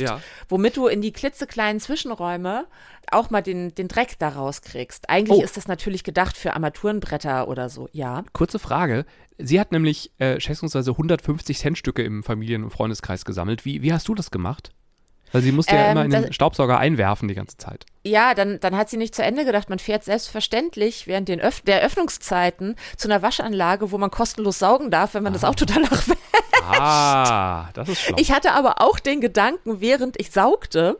Ja. 0.00 0.20
womit 0.48 0.76
du 0.76 0.86
in 0.86 1.00
die 1.02 1.12
klitzekleinen 1.12 1.80
Zwischenräume 1.80 2.66
auch 3.10 3.30
mal 3.30 3.40
den, 3.42 3.74
den 3.74 3.88
Dreck 3.88 4.18
da 4.18 4.28
rauskriegst. 4.28 5.08
Eigentlich 5.08 5.40
Oh. 5.40 5.42
ist 5.44 5.56
das 5.56 5.66
natürlich 5.68 6.04
gedacht 6.04 6.36
für 6.36 6.54
Armaturenbretter 6.54 7.48
oder 7.48 7.68
so, 7.70 7.88
ja. 7.92 8.24
Kurze 8.32 8.58
Frage. 8.58 9.04
Sie 9.38 9.58
hat 9.60 9.72
nämlich 9.72 10.10
äh, 10.18 10.40
schätzungsweise 10.40 10.90
150 10.90 11.58
Centstücke 11.58 12.02
im 12.02 12.22
Familien- 12.22 12.64
und 12.64 12.70
Freundeskreis 12.70 13.24
gesammelt. 13.24 13.64
Wie, 13.64 13.82
wie 13.82 13.92
hast 13.92 14.08
du 14.08 14.14
das 14.14 14.30
gemacht? 14.30 14.72
Weil 15.30 15.42
sie 15.42 15.52
musste 15.52 15.74
ja 15.74 15.84
Ähm, 15.86 15.92
immer 15.92 16.04
in 16.06 16.10
den 16.10 16.22
das- 16.24 16.34
Staubsauger 16.34 16.78
einwerfen 16.78 17.28
die 17.28 17.34
ganze 17.34 17.56
Zeit. 17.58 17.84
Ja, 18.04 18.34
dann, 18.34 18.60
dann 18.60 18.76
hat 18.76 18.88
sie 18.88 18.96
nicht 18.96 19.14
zu 19.14 19.22
Ende 19.22 19.44
gedacht. 19.44 19.68
Man 19.68 19.78
fährt 19.78 20.02
selbstverständlich 20.04 21.06
während 21.06 21.28
den 21.28 21.40
Öff 21.40 21.60
der 21.60 21.82
Öffnungszeiten 21.82 22.76
zu 22.96 23.08
einer 23.08 23.20
Waschanlage, 23.22 23.90
wo 23.92 23.98
man 23.98 24.10
kostenlos 24.10 24.58
saugen 24.58 24.90
darf, 24.90 25.14
wenn 25.14 25.22
man 25.22 25.32
das 25.34 25.44
Auto 25.44 25.64
danach 25.66 26.08
wäscht. 26.08 26.18
Ah, 26.68 27.70
das 27.74 27.88
ist 27.88 28.00
schlau. 28.00 28.16
Ich 28.18 28.32
hatte 28.32 28.52
aber 28.52 28.80
auch 28.80 28.98
den 28.98 29.20
Gedanken, 29.20 29.80
während 29.80 30.20
ich 30.20 30.30
saugte, 30.30 30.98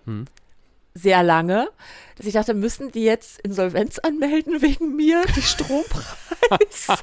sehr 0.95 1.23
lange, 1.23 1.69
dass 2.17 2.27
ich 2.27 2.35
dachte, 2.35 2.55
müssen 2.55 2.91
die 2.91 3.05
jetzt 3.05 3.41
Insolvenz 3.41 3.99
anmelden 3.99 4.61
wegen 4.63 4.97
mir, 4.97 5.23
die 5.37 5.43
Strompreise? 5.43 6.95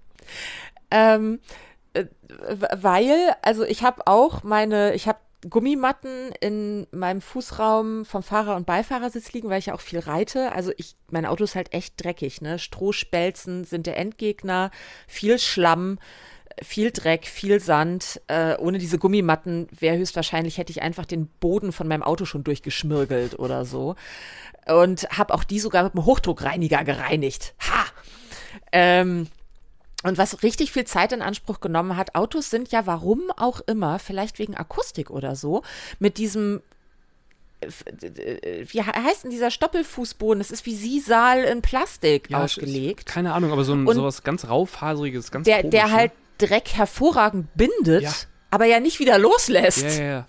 ähm, 0.90 1.40
äh, 1.94 2.04
weil, 2.76 3.34
also 3.42 3.64
ich 3.64 3.82
habe 3.82 4.06
auch 4.06 4.42
meine, 4.42 4.94
ich 4.94 5.08
habe 5.08 5.18
Gummimatten 5.48 6.32
in 6.40 6.86
meinem 6.90 7.22
Fußraum 7.22 8.04
vom 8.04 8.22
Fahrer- 8.22 8.56
und 8.56 8.66
Beifahrersitz 8.66 9.32
liegen, 9.32 9.48
weil 9.48 9.58
ich 9.58 9.66
ja 9.66 9.74
auch 9.74 9.80
viel 9.80 9.98
reite. 9.98 10.52
Also 10.52 10.72
ich, 10.76 10.96
mein 11.10 11.24
Auto 11.24 11.44
ist 11.44 11.54
halt 11.54 11.72
echt 11.72 12.02
dreckig, 12.02 12.42
ne? 12.42 12.58
Strohspelzen 12.58 13.64
sind 13.64 13.86
der 13.86 13.96
Endgegner, 13.96 14.70
viel 15.08 15.38
Schlamm, 15.38 15.98
viel 16.62 16.90
Dreck, 16.90 17.26
viel 17.26 17.60
Sand. 17.60 18.20
Äh, 18.26 18.56
ohne 18.58 18.78
diese 18.78 18.98
Gummimatten 18.98 19.68
wäre 19.78 19.96
höchstwahrscheinlich, 19.96 20.58
hätte 20.58 20.70
ich 20.72 20.82
einfach 20.82 21.06
den 21.06 21.26
Boden 21.40 21.72
von 21.72 21.88
meinem 21.88 22.02
Auto 22.02 22.24
schon 22.24 22.44
durchgeschmirgelt 22.44 23.38
oder 23.38 23.64
so. 23.64 23.96
Und 24.66 25.08
habe 25.10 25.34
auch 25.34 25.44
die 25.44 25.58
sogar 25.60 25.84
mit 25.84 25.94
einem 25.94 26.04
Hochdruckreiniger 26.04 26.84
gereinigt. 26.84 27.54
Ha! 27.60 27.84
Ähm, 28.72 29.26
und 30.02 30.16
was 30.18 30.42
richtig 30.42 30.72
viel 30.72 30.84
Zeit 30.84 31.12
in 31.12 31.22
Anspruch 31.22 31.60
genommen 31.60 31.96
hat, 31.96 32.14
Autos 32.14 32.50
sind 32.50 32.70
ja, 32.72 32.86
warum 32.86 33.30
auch 33.36 33.60
immer, 33.66 33.98
vielleicht 33.98 34.38
wegen 34.38 34.54
Akustik 34.56 35.10
oder 35.10 35.36
so, 35.36 35.62
mit 35.98 36.16
diesem, 36.18 36.62
äh, 37.60 37.66
wie 38.66 38.82
he- 38.82 38.90
heißt 38.90 39.24
denn 39.24 39.30
dieser 39.30 39.50
Stoppelfußboden? 39.50 40.38
Das 40.40 40.50
ist 40.50 40.64
wie 40.66 40.74
Sisal 40.74 41.44
in 41.44 41.60
Plastik 41.62 42.30
Ja, 42.30 42.42
ausgelegt. 42.44 43.06
Keine 43.06 43.32
Ahnung, 43.34 43.52
aber 43.52 43.64
so 43.64 43.74
ein, 43.74 43.86
Und 43.86 43.94
sowas 43.94 44.22
ganz 44.22 44.48
raufhaseriges, 44.48 45.30
ganz 45.30 45.44
Der, 45.44 45.58
komisch, 45.62 45.70
der 45.72 45.86
ne? 45.86 45.92
Dreck 46.40 46.70
hervorragend 46.74 47.48
bindet, 47.54 48.02
Ja. 48.02 48.12
aber 48.50 48.64
ja 48.64 48.80
nicht 48.80 48.98
wieder 48.98 49.18
loslässt. 49.18 49.98
Ja, 49.98 50.02
ja. 50.04 50.26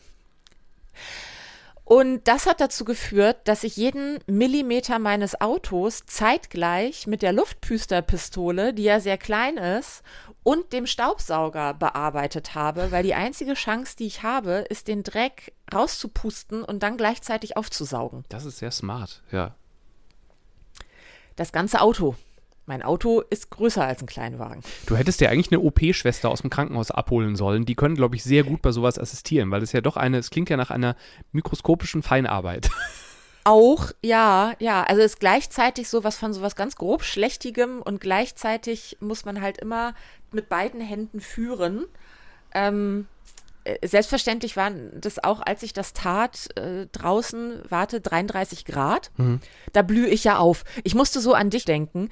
Und 1.84 2.26
das 2.30 2.46
hat 2.46 2.62
dazu 2.62 2.86
geführt, 2.86 3.40
dass 3.46 3.66
ich 3.66 3.76
jeden 3.76 4.20
Millimeter 4.26 4.98
meines 4.98 5.42
Autos 5.42 6.06
zeitgleich 6.06 7.06
mit 7.06 7.22
der 7.22 7.34
Luftpüsterpistole, 7.34 8.74
die 8.74 8.84
ja 8.84 9.02
sehr 9.02 9.18
klein 9.18 9.58
ist, 9.58 10.02
und 10.44 10.72
dem 10.72 10.88
Staubsauger 10.88 11.74
bearbeitet 11.74 12.56
habe, 12.56 12.92
weil 12.92 13.04
die 13.04 13.14
einzige 13.14 13.56
Chance, 13.56 13.96
die 13.98 14.08
ich 14.08 14.24
habe, 14.24 14.66
ist 14.70 14.88
den 14.88 15.04
Dreck 15.04 15.54
rauszupusten 15.74 16.64
und 16.64 16.82
dann 16.82 16.96
gleichzeitig 16.96 17.58
aufzusaugen. 17.58 18.24
Das 18.30 18.46
ist 18.46 18.60
sehr 18.60 18.72
smart, 18.72 19.22
ja. 19.32 19.54
Das 21.36 21.52
ganze 21.52 21.82
Auto. 21.82 22.16
Mein 22.72 22.84
Auto 22.84 23.20
ist 23.20 23.50
größer 23.50 23.86
als 23.86 24.02
ein 24.02 24.06
Kleinwagen. 24.06 24.64
Du 24.86 24.96
hättest 24.96 25.20
ja 25.20 25.28
eigentlich 25.28 25.52
eine 25.52 25.60
OP-Schwester 25.60 26.30
aus 26.30 26.40
dem 26.40 26.50
Krankenhaus 26.50 26.90
abholen 26.90 27.36
sollen. 27.36 27.66
Die 27.66 27.76
können, 27.76 27.96
glaube 27.96 28.16
ich, 28.16 28.24
sehr 28.24 28.46
gut 28.46 28.62
bei 28.62 28.72
sowas 28.72 28.98
assistieren, 28.98 29.52
weil 29.52 29.62
es 29.62 29.74
ja 29.74 29.82
doch 29.82 29.98
eine, 29.98 30.18
es 30.20 30.30
klingt 30.30 30.50
ja 30.50 30.56
nach 30.56 30.72
einer 30.72 30.96
mikroskopischen 31.34 32.02
Feinarbeit. 32.02 32.70
Auch, 33.44 33.92
ja, 34.02 34.54
ja. 34.60 34.84
Also 34.84 35.02
ist 35.02 35.20
gleichzeitig 35.20 35.90
sowas 35.90 36.18
von 36.18 36.32
sowas 36.32 36.56
ganz 36.56 36.78
grob 36.78 37.04
Schlechtigem 37.04 37.82
und 37.82 38.00
gleichzeitig 38.00 38.96
muss 39.02 39.26
man 39.26 39.42
halt 39.42 39.58
immer 39.58 39.94
mit 40.32 40.48
beiden 40.48 40.80
Händen 40.80 41.20
führen. 41.20 41.88
Ähm, 42.54 43.06
äh, 43.64 43.88
selbstverständlich 43.88 44.58
waren 44.58 44.90
das 45.00 45.24
auch, 45.24 45.42
als 45.42 45.62
ich 45.62 45.74
das 45.74 45.94
tat, 45.94 46.58
äh, 46.58 46.88
draußen, 46.92 47.62
warte, 47.70 48.02
33 48.02 48.66
Grad. 48.66 49.12
Da 49.74 49.82
blühe 49.84 50.08
ich 50.08 50.24
ja 50.24 50.38
auf. 50.38 50.64
Ich 50.84 50.96
musste 50.96 51.20
so 51.20 51.34
an 51.34 51.50
dich 51.50 51.66
denken. 51.66 52.10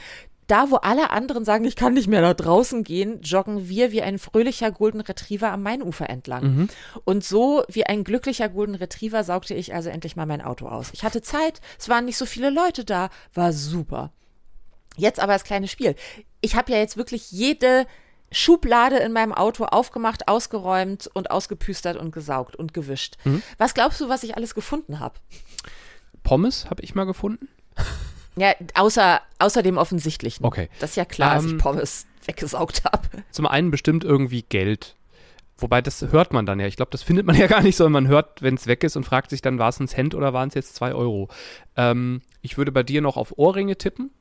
Da, 0.49 0.71
wo 0.71 0.77
alle 0.77 1.11
anderen 1.11 1.45
sagen, 1.45 1.63
ich 1.63 1.75
kann 1.75 1.93
nicht 1.93 2.07
mehr 2.07 2.21
nach 2.21 2.33
draußen 2.33 2.83
gehen, 2.83 3.21
joggen 3.21 3.69
wir 3.69 3.91
wie 3.91 4.01
ein 4.01 4.17
fröhlicher 4.17 4.71
Golden 4.71 4.99
Retriever 4.99 5.51
am 5.51 5.61
Mainufer 5.61 6.09
entlang. 6.09 6.67
Und 7.05 7.23
so 7.23 7.63
wie 7.69 7.85
ein 7.85 8.03
glücklicher 8.03 8.49
Golden 8.49 8.73
Retriever 8.73 9.23
saugte 9.23 9.53
ich 9.53 9.75
also 9.75 9.89
endlich 9.89 10.15
mal 10.15 10.25
mein 10.25 10.41
Auto 10.41 10.67
aus. 10.67 10.89
Ich 10.91 11.03
hatte 11.03 11.21
Zeit, 11.21 11.61
es 11.77 11.87
waren 11.87 12.05
nicht 12.05 12.17
so 12.17 12.25
viele 12.25 12.49
Leute 12.49 12.83
da, 12.83 13.09
war 13.35 13.53
super. 13.53 14.11
Jetzt 14.97 15.19
aber 15.19 15.33
das 15.33 15.43
kleine 15.43 15.67
Spiel. 15.67 15.95
Ich 16.41 16.55
habe 16.55 16.71
ja 16.71 16.79
jetzt 16.79 16.97
wirklich 16.97 17.31
jede 17.31 17.85
Schublade 18.31 18.97
in 18.97 19.13
meinem 19.13 19.33
Auto 19.33 19.65
aufgemacht, 19.65 20.27
ausgeräumt 20.27 21.11
und 21.13 21.29
ausgepüstert 21.29 21.95
und 21.95 22.11
gesaugt 22.11 22.55
und 22.55 22.73
gewischt. 22.73 23.17
Was 23.59 23.75
glaubst 23.75 24.01
du, 24.01 24.09
was 24.09 24.23
ich 24.23 24.35
alles 24.35 24.55
gefunden 24.55 24.99
habe? 24.99 25.13
Pommes 26.23 26.71
habe 26.71 26.81
ich 26.81 26.95
mal 26.95 27.05
gefunden. 27.05 27.47
Ja, 28.35 28.53
außer, 28.75 29.21
außer 29.39 29.63
dem 29.63 29.77
Offensichtlichen. 29.77 30.45
Okay. 30.45 30.69
Das 30.79 30.91
ist 30.91 30.95
ja 30.95 31.05
klar, 31.05 31.35
dass 31.35 31.45
Ähm, 31.45 31.57
ich 31.57 31.57
Pommes 31.57 32.05
weggesaugt 32.25 32.83
habe. 32.85 33.07
Zum 33.31 33.47
einen 33.47 33.71
bestimmt 33.71 34.03
irgendwie 34.03 34.43
Geld. 34.43 34.95
Wobei, 35.57 35.81
das 35.81 36.01
hört 36.01 36.31
man 36.31 36.45
dann 36.45 36.59
ja. 36.59 36.67
Ich 36.67 36.77
glaube, 36.77 36.91
das 36.91 37.03
findet 37.03 37.25
man 37.25 37.35
ja 37.37 37.47
gar 37.47 37.61
nicht, 37.61 37.75
sondern 37.75 38.03
man 38.03 38.07
hört, 38.11 38.41
wenn 38.41 38.55
es 38.55 38.67
weg 38.67 38.83
ist 38.83 38.95
und 38.95 39.03
fragt 39.03 39.29
sich 39.29 39.41
dann, 39.41 39.59
war 39.59 39.69
es 39.69 39.79
ein 39.79 39.87
Cent 39.87 40.15
oder 40.15 40.33
waren 40.33 40.49
es 40.49 40.55
jetzt 40.55 40.75
zwei 40.75 40.93
Euro? 40.93 41.27
Ähm, 41.75 42.21
ich 42.41 42.57
würde 42.57 42.71
bei 42.71 42.83
dir 42.83 43.01
noch 43.01 43.17
auf 43.17 43.37
Ohrringe 43.37 43.77
tippen. 43.77 44.11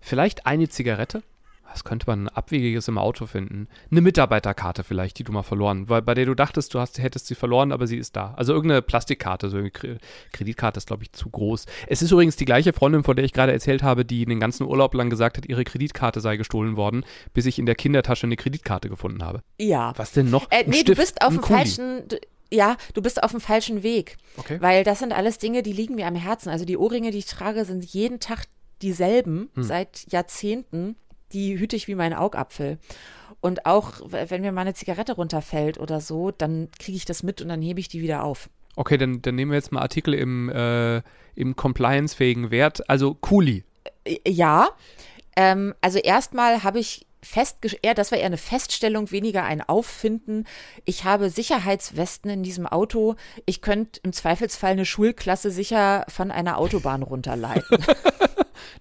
Vielleicht 0.00 0.46
eine 0.46 0.68
Zigarette. 0.68 1.22
Was 1.70 1.82
könnte 1.82 2.06
man 2.06 2.28
Abwegiges 2.28 2.86
im 2.88 2.98
Auto 2.98 3.26
finden? 3.26 3.68
Eine 3.90 4.00
Mitarbeiterkarte 4.00 4.84
vielleicht, 4.84 5.18
die 5.18 5.24
du 5.24 5.32
mal 5.32 5.42
verloren, 5.42 5.88
weil 5.88 6.02
bei 6.02 6.14
der 6.14 6.26
du 6.26 6.34
dachtest, 6.34 6.72
du 6.74 6.78
hast, 6.78 6.98
hättest 7.02 7.26
sie 7.26 7.34
verloren, 7.34 7.72
aber 7.72 7.86
sie 7.86 7.96
ist 7.96 8.14
da. 8.16 8.32
Also 8.36 8.52
irgendeine 8.52 8.80
Plastikkarte, 8.82 9.48
so 9.48 9.56
eine 9.56 9.68
Kre- 9.70 9.98
Kreditkarte 10.32 10.78
ist, 10.78 10.86
glaube 10.86 11.02
ich, 11.02 11.12
zu 11.12 11.28
groß. 11.30 11.66
Es 11.88 12.00
ist 12.02 12.12
übrigens 12.12 12.36
die 12.36 12.44
gleiche 12.44 12.72
Freundin, 12.72 13.02
von 13.02 13.16
der 13.16 13.24
ich 13.24 13.32
gerade 13.32 13.52
erzählt 13.52 13.82
habe, 13.82 14.04
die 14.04 14.24
den 14.24 14.38
ganzen 14.40 14.64
Urlaub 14.66 14.94
lang 14.94 15.10
gesagt 15.10 15.36
hat, 15.36 15.46
ihre 15.46 15.64
Kreditkarte 15.64 16.20
sei 16.20 16.36
gestohlen 16.36 16.76
worden, 16.76 17.04
bis 17.32 17.46
ich 17.46 17.58
in 17.58 17.66
der 17.66 17.74
Kindertasche 17.74 18.26
eine 18.26 18.36
Kreditkarte 18.36 18.88
gefunden 18.88 19.24
habe. 19.24 19.40
Ja. 19.58 19.92
Was 19.96 20.12
denn 20.12 20.30
noch? 20.30 20.50
Äh, 20.50 20.64
nee, 20.66 20.74
Stift, 20.80 20.88
du 20.90 20.94
bist 20.96 21.22
auf 21.22 21.34
dem 21.34 21.42
falschen. 21.42 22.02
Ja, 22.52 22.76
du 22.92 23.02
bist 23.02 23.20
auf 23.22 23.32
dem 23.32 23.40
falschen 23.40 23.82
Weg. 23.82 24.16
Okay. 24.36 24.58
Weil 24.60 24.84
das 24.84 25.00
sind 25.00 25.12
alles 25.12 25.38
Dinge, 25.38 25.62
die 25.64 25.72
liegen 25.72 25.96
mir 25.96 26.06
am 26.06 26.14
Herzen. 26.14 26.50
Also 26.50 26.64
die 26.64 26.76
Ohrringe, 26.76 27.10
die 27.10 27.18
ich 27.18 27.26
trage, 27.26 27.64
sind 27.64 27.84
jeden 27.84 28.20
Tag 28.20 28.44
dieselben 28.82 29.48
Hm. 29.54 29.62
seit 29.64 30.04
Jahrzehnten. 30.12 30.96
Die 31.34 31.58
hüte 31.58 31.76
ich 31.76 31.88
wie 31.88 31.94
mein 31.94 32.14
Augapfel. 32.14 32.78
Und 33.40 33.66
auch, 33.66 34.00
wenn 34.08 34.40
mir 34.40 34.52
mal 34.52 34.62
eine 34.62 34.74
Zigarette 34.74 35.14
runterfällt 35.14 35.78
oder 35.78 36.00
so, 36.00 36.30
dann 36.30 36.68
kriege 36.78 36.96
ich 36.96 37.04
das 37.04 37.22
mit 37.22 37.42
und 37.42 37.48
dann 37.48 37.60
hebe 37.60 37.80
ich 37.80 37.88
die 37.88 38.00
wieder 38.00 38.24
auf. 38.24 38.48
Okay, 38.76 38.96
dann, 38.96 39.20
dann 39.20 39.34
nehmen 39.34 39.50
wir 39.50 39.56
jetzt 39.56 39.72
mal 39.72 39.82
Artikel 39.82 40.14
im, 40.14 40.48
äh, 40.48 41.02
im 41.34 41.54
compliance-fähigen 41.54 42.50
Wert. 42.50 42.88
Also 42.88 43.14
Kuli. 43.14 43.64
Äh, 44.04 44.18
Ja, 44.26 44.70
ähm, 45.36 45.74
also 45.80 45.98
erstmal 45.98 46.62
habe 46.62 46.78
ich 46.78 47.06
festgestellt, 47.24 47.84
eher, 47.84 47.94
das 47.94 48.12
war 48.12 48.18
eher 48.18 48.26
eine 48.26 48.36
Feststellung, 48.36 49.10
weniger 49.10 49.44
ein 49.44 49.62
Auffinden. 49.62 50.46
Ich 50.84 51.04
habe 51.04 51.30
Sicherheitswesten 51.30 52.30
in 52.30 52.42
diesem 52.42 52.66
Auto. 52.66 53.16
Ich 53.46 53.62
könnte 53.62 54.00
im 54.02 54.12
Zweifelsfall 54.12 54.72
eine 54.72 54.84
Schulklasse 54.84 55.50
sicher 55.50 56.04
von 56.08 56.30
einer 56.30 56.58
Autobahn 56.58 57.02
runterleiten. 57.02 57.78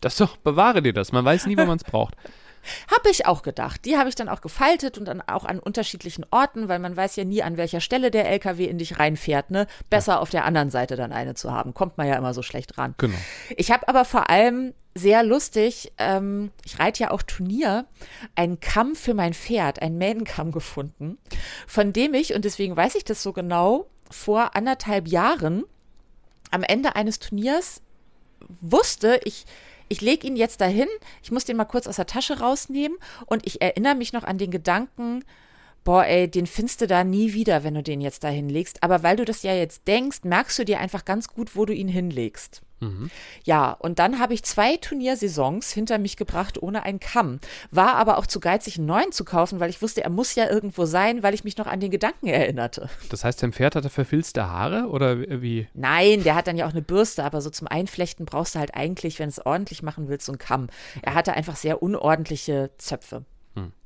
Das 0.01 0.17
doch, 0.17 0.35
bewahre 0.37 0.81
dir 0.81 0.93
das. 0.93 1.13
Man 1.13 1.23
weiß 1.23 1.45
nie, 1.45 1.55
wann 1.55 1.67
man 1.67 1.77
es 1.77 1.83
braucht. 1.83 2.15
Habe 2.91 3.09
ich 3.09 3.25
auch 3.25 3.41
gedacht. 3.41 3.85
Die 3.85 3.97
habe 3.97 4.09
ich 4.09 4.15
dann 4.15 4.29
auch 4.29 4.41
gefaltet 4.41 4.97
und 4.97 5.05
dann 5.05 5.21
auch 5.21 5.45
an 5.45 5.59
unterschiedlichen 5.59 6.25
Orten, 6.31 6.67
weil 6.67 6.79
man 6.79 6.95
weiß 6.95 7.15
ja 7.15 7.23
nie, 7.23 7.43
an 7.43 7.57
welcher 7.57 7.81
Stelle 7.81 8.11
der 8.11 8.29
LKW 8.29 8.65
in 8.65 8.77
dich 8.77 8.99
reinfährt. 8.99 9.51
Ne? 9.51 9.67
Besser 9.89 10.21
auf 10.21 10.29
der 10.29 10.45
anderen 10.45 10.69
Seite 10.69 10.95
dann 10.95 11.11
eine 11.11 11.35
zu 11.35 11.51
haben. 11.51 11.73
Kommt 11.73 11.97
man 11.97 12.07
ja 12.07 12.15
immer 12.15 12.33
so 12.33 12.41
schlecht 12.41 12.77
ran. 12.77 12.95
Genau. 12.97 13.17
Ich 13.55 13.71
habe 13.71 13.87
aber 13.87 14.05
vor 14.05 14.29
allem 14.29 14.73
sehr 14.95 15.23
lustig, 15.23 15.91
ähm, 15.97 16.51
ich 16.65 16.79
reite 16.79 17.03
ja 17.03 17.11
auch 17.11 17.23
Turnier, 17.23 17.85
einen 18.35 18.59
Kamm 18.59 18.95
für 18.95 19.13
mein 19.13 19.33
Pferd, 19.33 19.81
einen 19.81 19.97
Mähnenkamm 19.97 20.51
gefunden, 20.51 21.17
von 21.65 21.93
dem 21.93 22.13
ich, 22.13 22.33
und 22.35 22.45
deswegen 22.45 22.75
weiß 22.75 22.95
ich 22.95 23.03
das 23.03 23.23
so 23.23 23.33
genau, 23.33 23.87
vor 24.11 24.55
anderthalb 24.55 25.07
Jahren 25.07 25.63
am 26.51 26.61
Ende 26.61 26.95
eines 26.95 27.17
Turniers 27.17 27.81
wusste, 28.61 29.19
ich, 29.23 29.45
ich 29.93 30.01
lege 30.01 30.25
ihn 30.25 30.35
jetzt 30.35 30.59
dahin, 30.59 30.87
ich 31.21 31.31
muss 31.31 31.45
den 31.45 31.55
mal 31.55 31.65
kurz 31.65 31.85
aus 31.85 31.97
der 31.97 32.07
Tasche 32.07 32.39
rausnehmen. 32.39 32.97
Und 33.27 33.45
ich 33.45 33.61
erinnere 33.61 33.93
mich 33.93 34.11
noch 34.11 34.23
an 34.23 34.39
den 34.39 34.49
Gedanken, 34.49 35.23
boah, 35.83 36.05
ey, 36.05 36.29
den 36.29 36.47
findest 36.47 36.81
du 36.81 36.87
da 36.87 37.03
nie 37.03 37.33
wieder, 37.33 37.63
wenn 37.63 37.73
du 37.73 37.83
den 37.83 38.01
jetzt 38.01 38.23
dahin 38.23 38.49
legst. 38.49 38.83
Aber 38.83 39.03
weil 39.03 39.15
du 39.15 39.25
das 39.25 39.43
ja 39.43 39.53
jetzt 39.53 39.87
denkst, 39.87 40.19
merkst 40.23 40.59
du 40.59 40.65
dir 40.65 40.79
einfach 40.79 41.05
ganz 41.05 41.27
gut, 41.27 41.55
wo 41.55 41.65
du 41.65 41.73
ihn 41.73 41.87
hinlegst. 41.87 42.61
Ja, 43.43 43.71
und 43.71 43.99
dann 43.99 44.19
habe 44.19 44.33
ich 44.33 44.43
zwei 44.43 44.77
Turniersaisons 44.77 45.71
hinter 45.71 45.97
mich 45.97 46.17
gebracht 46.17 46.61
ohne 46.61 46.83
einen 46.83 46.99
Kamm. 46.99 47.39
War 47.71 47.95
aber 47.95 48.17
auch 48.17 48.25
zu 48.25 48.39
geizig, 48.39 48.77
einen 48.77 48.87
neuen 48.87 49.11
zu 49.11 49.23
kaufen, 49.23 49.59
weil 49.59 49.69
ich 49.69 49.81
wusste, 49.81 50.03
er 50.03 50.09
muss 50.09 50.35
ja 50.35 50.49
irgendwo 50.49 50.85
sein, 50.85 51.23
weil 51.23 51.33
ich 51.33 51.43
mich 51.43 51.57
noch 51.57 51.67
an 51.67 51.79
den 51.79 51.91
Gedanken 51.91 52.27
erinnerte. 52.27 52.89
Das 53.09 53.23
heißt, 53.23 53.41
dein 53.41 53.53
Pferd 53.53 53.75
hatte 53.75 53.89
verfilzte 53.89 54.47
Haare 54.49 54.87
oder 54.89 55.17
wie? 55.41 55.67
Nein, 55.73 56.23
der 56.23 56.35
hat 56.35 56.47
dann 56.47 56.57
ja 56.57 56.65
auch 56.65 56.71
eine 56.71 56.81
Bürste, 56.81 57.23
aber 57.23 57.41
so 57.41 57.49
zum 57.49 57.67
Einflechten 57.67 58.25
brauchst 58.25 58.55
du 58.55 58.59
halt 58.59 58.75
eigentlich, 58.75 59.19
wenn 59.19 59.29
du 59.29 59.31
es 59.31 59.45
ordentlich 59.45 59.81
machen 59.81 60.09
willst, 60.09 60.25
so 60.25 60.31
einen 60.31 60.39
Kamm. 60.39 60.67
Er 61.01 61.13
hatte 61.13 61.33
einfach 61.33 61.55
sehr 61.55 61.81
unordentliche 61.81 62.71
Zöpfe. 62.77 63.23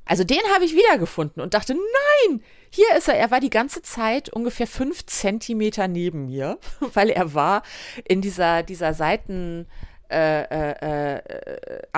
Also 0.08 0.24
den 0.24 0.40
habe 0.54 0.64
ich 0.64 0.74
wiedergefunden 0.74 1.42
und 1.42 1.52
dachte, 1.54 1.74
nein, 1.74 2.42
hier 2.70 2.96
ist 2.96 3.08
er. 3.08 3.16
Er 3.16 3.30
war 3.30 3.40
die 3.40 3.50
ganze 3.50 3.82
Zeit 3.82 4.30
ungefähr 4.30 4.66
fünf 4.66 5.04
Zentimeter 5.06 5.86
neben 5.86 6.26
mir, 6.26 6.58
weil 6.94 7.10
er 7.10 7.34
war 7.34 7.62
in 8.04 8.22
dieser, 8.22 8.62
dieser 8.62 8.94
Seitenablage 8.94 9.68
äh, 10.08 10.44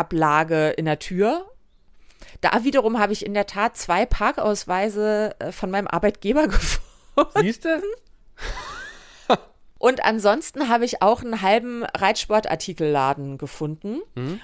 äh, 0.02 0.71
äh, 0.71 0.75
in 0.75 0.85
der 0.85 0.99
Tür. 0.99 1.47
Da 2.40 2.64
wiederum 2.64 2.99
habe 2.99 3.12
ich 3.12 3.25
in 3.25 3.33
der 3.33 3.47
Tat 3.47 3.76
zwei 3.76 4.07
Parkausweise 4.07 5.37
äh, 5.38 5.52
von 5.52 5.71
meinem 5.71 5.87
Arbeitgeber 5.87 6.49
gefunden. 6.49 7.31
Siehst 7.37 7.64
du? 7.64 7.81
Und 9.81 10.05
ansonsten 10.05 10.69
habe 10.69 10.85
ich 10.85 11.01
auch 11.01 11.23
einen 11.23 11.41
halben 11.41 11.85
Reitsportartikelladen 11.85 13.39
gefunden. 13.39 14.03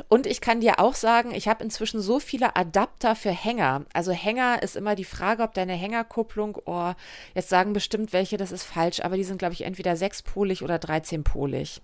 Und 0.09 0.27
ich 0.27 0.41
kann 0.41 0.61
dir 0.61 0.81
auch 0.81 0.95
sagen, 0.95 1.35
ich 1.35 1.47
habe 1.47 1.63
inzwischen 1.63 2.01
so 2.01 2.19
viele 2.19 2.57
Adapter 2.57 3.15
für 3.15 3.31
Hänger. 3.31 3.85
Also 3.93 4.13
Hänger 4.13 4.63
ist 4.63 4.77
immer 4.77 4.95
die 4.95 5.05
Frage, 5.05 5.43
ob 5.43 5.53
deine 5.53 5.75
Hängerkupplung, 5.75 6.59
oh, 6.65 6.93
jetzt 7.35 7.51
sagen 7.51 7.75
bestimmt 7.75 8.15
welche, 8.15 8.39
das 8.39 8.51
ist 8.51 8.65
falsch, 8.65 9.01
aber 9.01 9.17
die 9.17 9.25
sind, 9.25 9.37
glaube 9.37 9.53
ich, 9.53 9.65
entweder 9.65 9.95
sechspolig 9.95 10.63
oder 10.63 10.77
13-polig. 10.77 11.83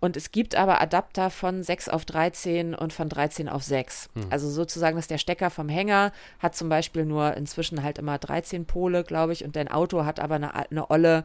Und 0.00 0.16
es 0.16 0.30
gibt 0.30 0.54
aber 0.54 0.80
Adapter 0.80 1.30
von 1.30 1.62
6 1.62 1.88
auf 1.88 2.04
13 2.04 2.74
und 2.74 2.92
von 2.92 3.08
13 3.08 3.48
auf 3.48 3.62
6. 3.62 4.08
Also 4.30 4.50
sozusagen, 4.50 4.96
dass 4.96 5.06
der 5.06 5.18
Stecker 5.18 5.50
vom 5.50 5.68
Hänger 5.68 6.12
hat 6.38 6.56
zum 6.56 6.68
Beispiel 6.68 7.04
nur 7.04 7.34
inzwischen 7.34 7.82
halt 7.82 7.98
immer 7.98 8.18
13 8.18 8.66
Pole, 8.66 9.04
glaube 9.04 9.32
ich, 9.32 9.44
und 9.44 9.56
dein 9.56 9.68
Auto 9.68 10.04
hat 10.04 10.20
aber 10.20 10.36
eine, 10.36 10.54
eine 10.54 10.90
olle 10.90 11.24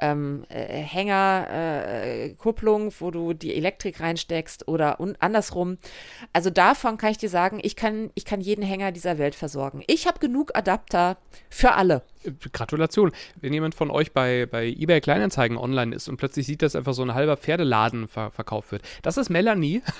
ähm, 0.00 0.44
äh, 0.48 0.82
Hängerkupplung, 0.82 2.92
wo 3.00 3.10
du 3.10 3.32
die 3.32 3.52
Elektrik 3.54 3.98
reinsteckst 4.00 4.68
oder 4.68 5.00
un 5.00 5.16
andersrum. 5.18 5.78
Also 6.32 6.50
davon 6.50 6.98
kann 6.98 7.10
ich 7.10 7.18
dir 7.18 7.28
sagen, 7.28 7.58
ich 7.62 7.74
kann, 7.76 8.10
ich 8.14 8.24
kann 8.24 8.40
jeden 8.40 8.64
Hänger 8.64 8.92
dieser 8.92 9.18
Welt 9.18 9.34
versorgen. 9.34 9.82
Ich 9.86 10.06
habe 10.06 10.20
genug 10.20 10.56
Adapter 10.56 11.18
für 11.50 11.72
alle. 11.72 12.02
Gratulation. 12.52 13.12
Wenn 13.40 13.52
jemand 13.52 13.74
von 13.74 13.90
euch 13.90 14.12
bei, 14.12 14.46
bei 14.46 14.66
eBay 14.66 15.00
Kleinanzeigen 15.00 15.56
online 15.56 15.92
ist 15.94 16.08
und 16.08 16.16
plötzlich 16.16 16.46
sieht, 16.46 16.62
dass 16.62 16.76
einfach 16.76 16.94
so 16.94 17.02
ein 17.02 17.14
halber 17.14 17.36
Pferdeladen 17.68 18.08
ver 18.08 18.30
verkauft 18.30 18.72
wird. 18.72 18.82
Das 19.02 19.16
ist 19.16 19.28
Melanie. 19.28 19.82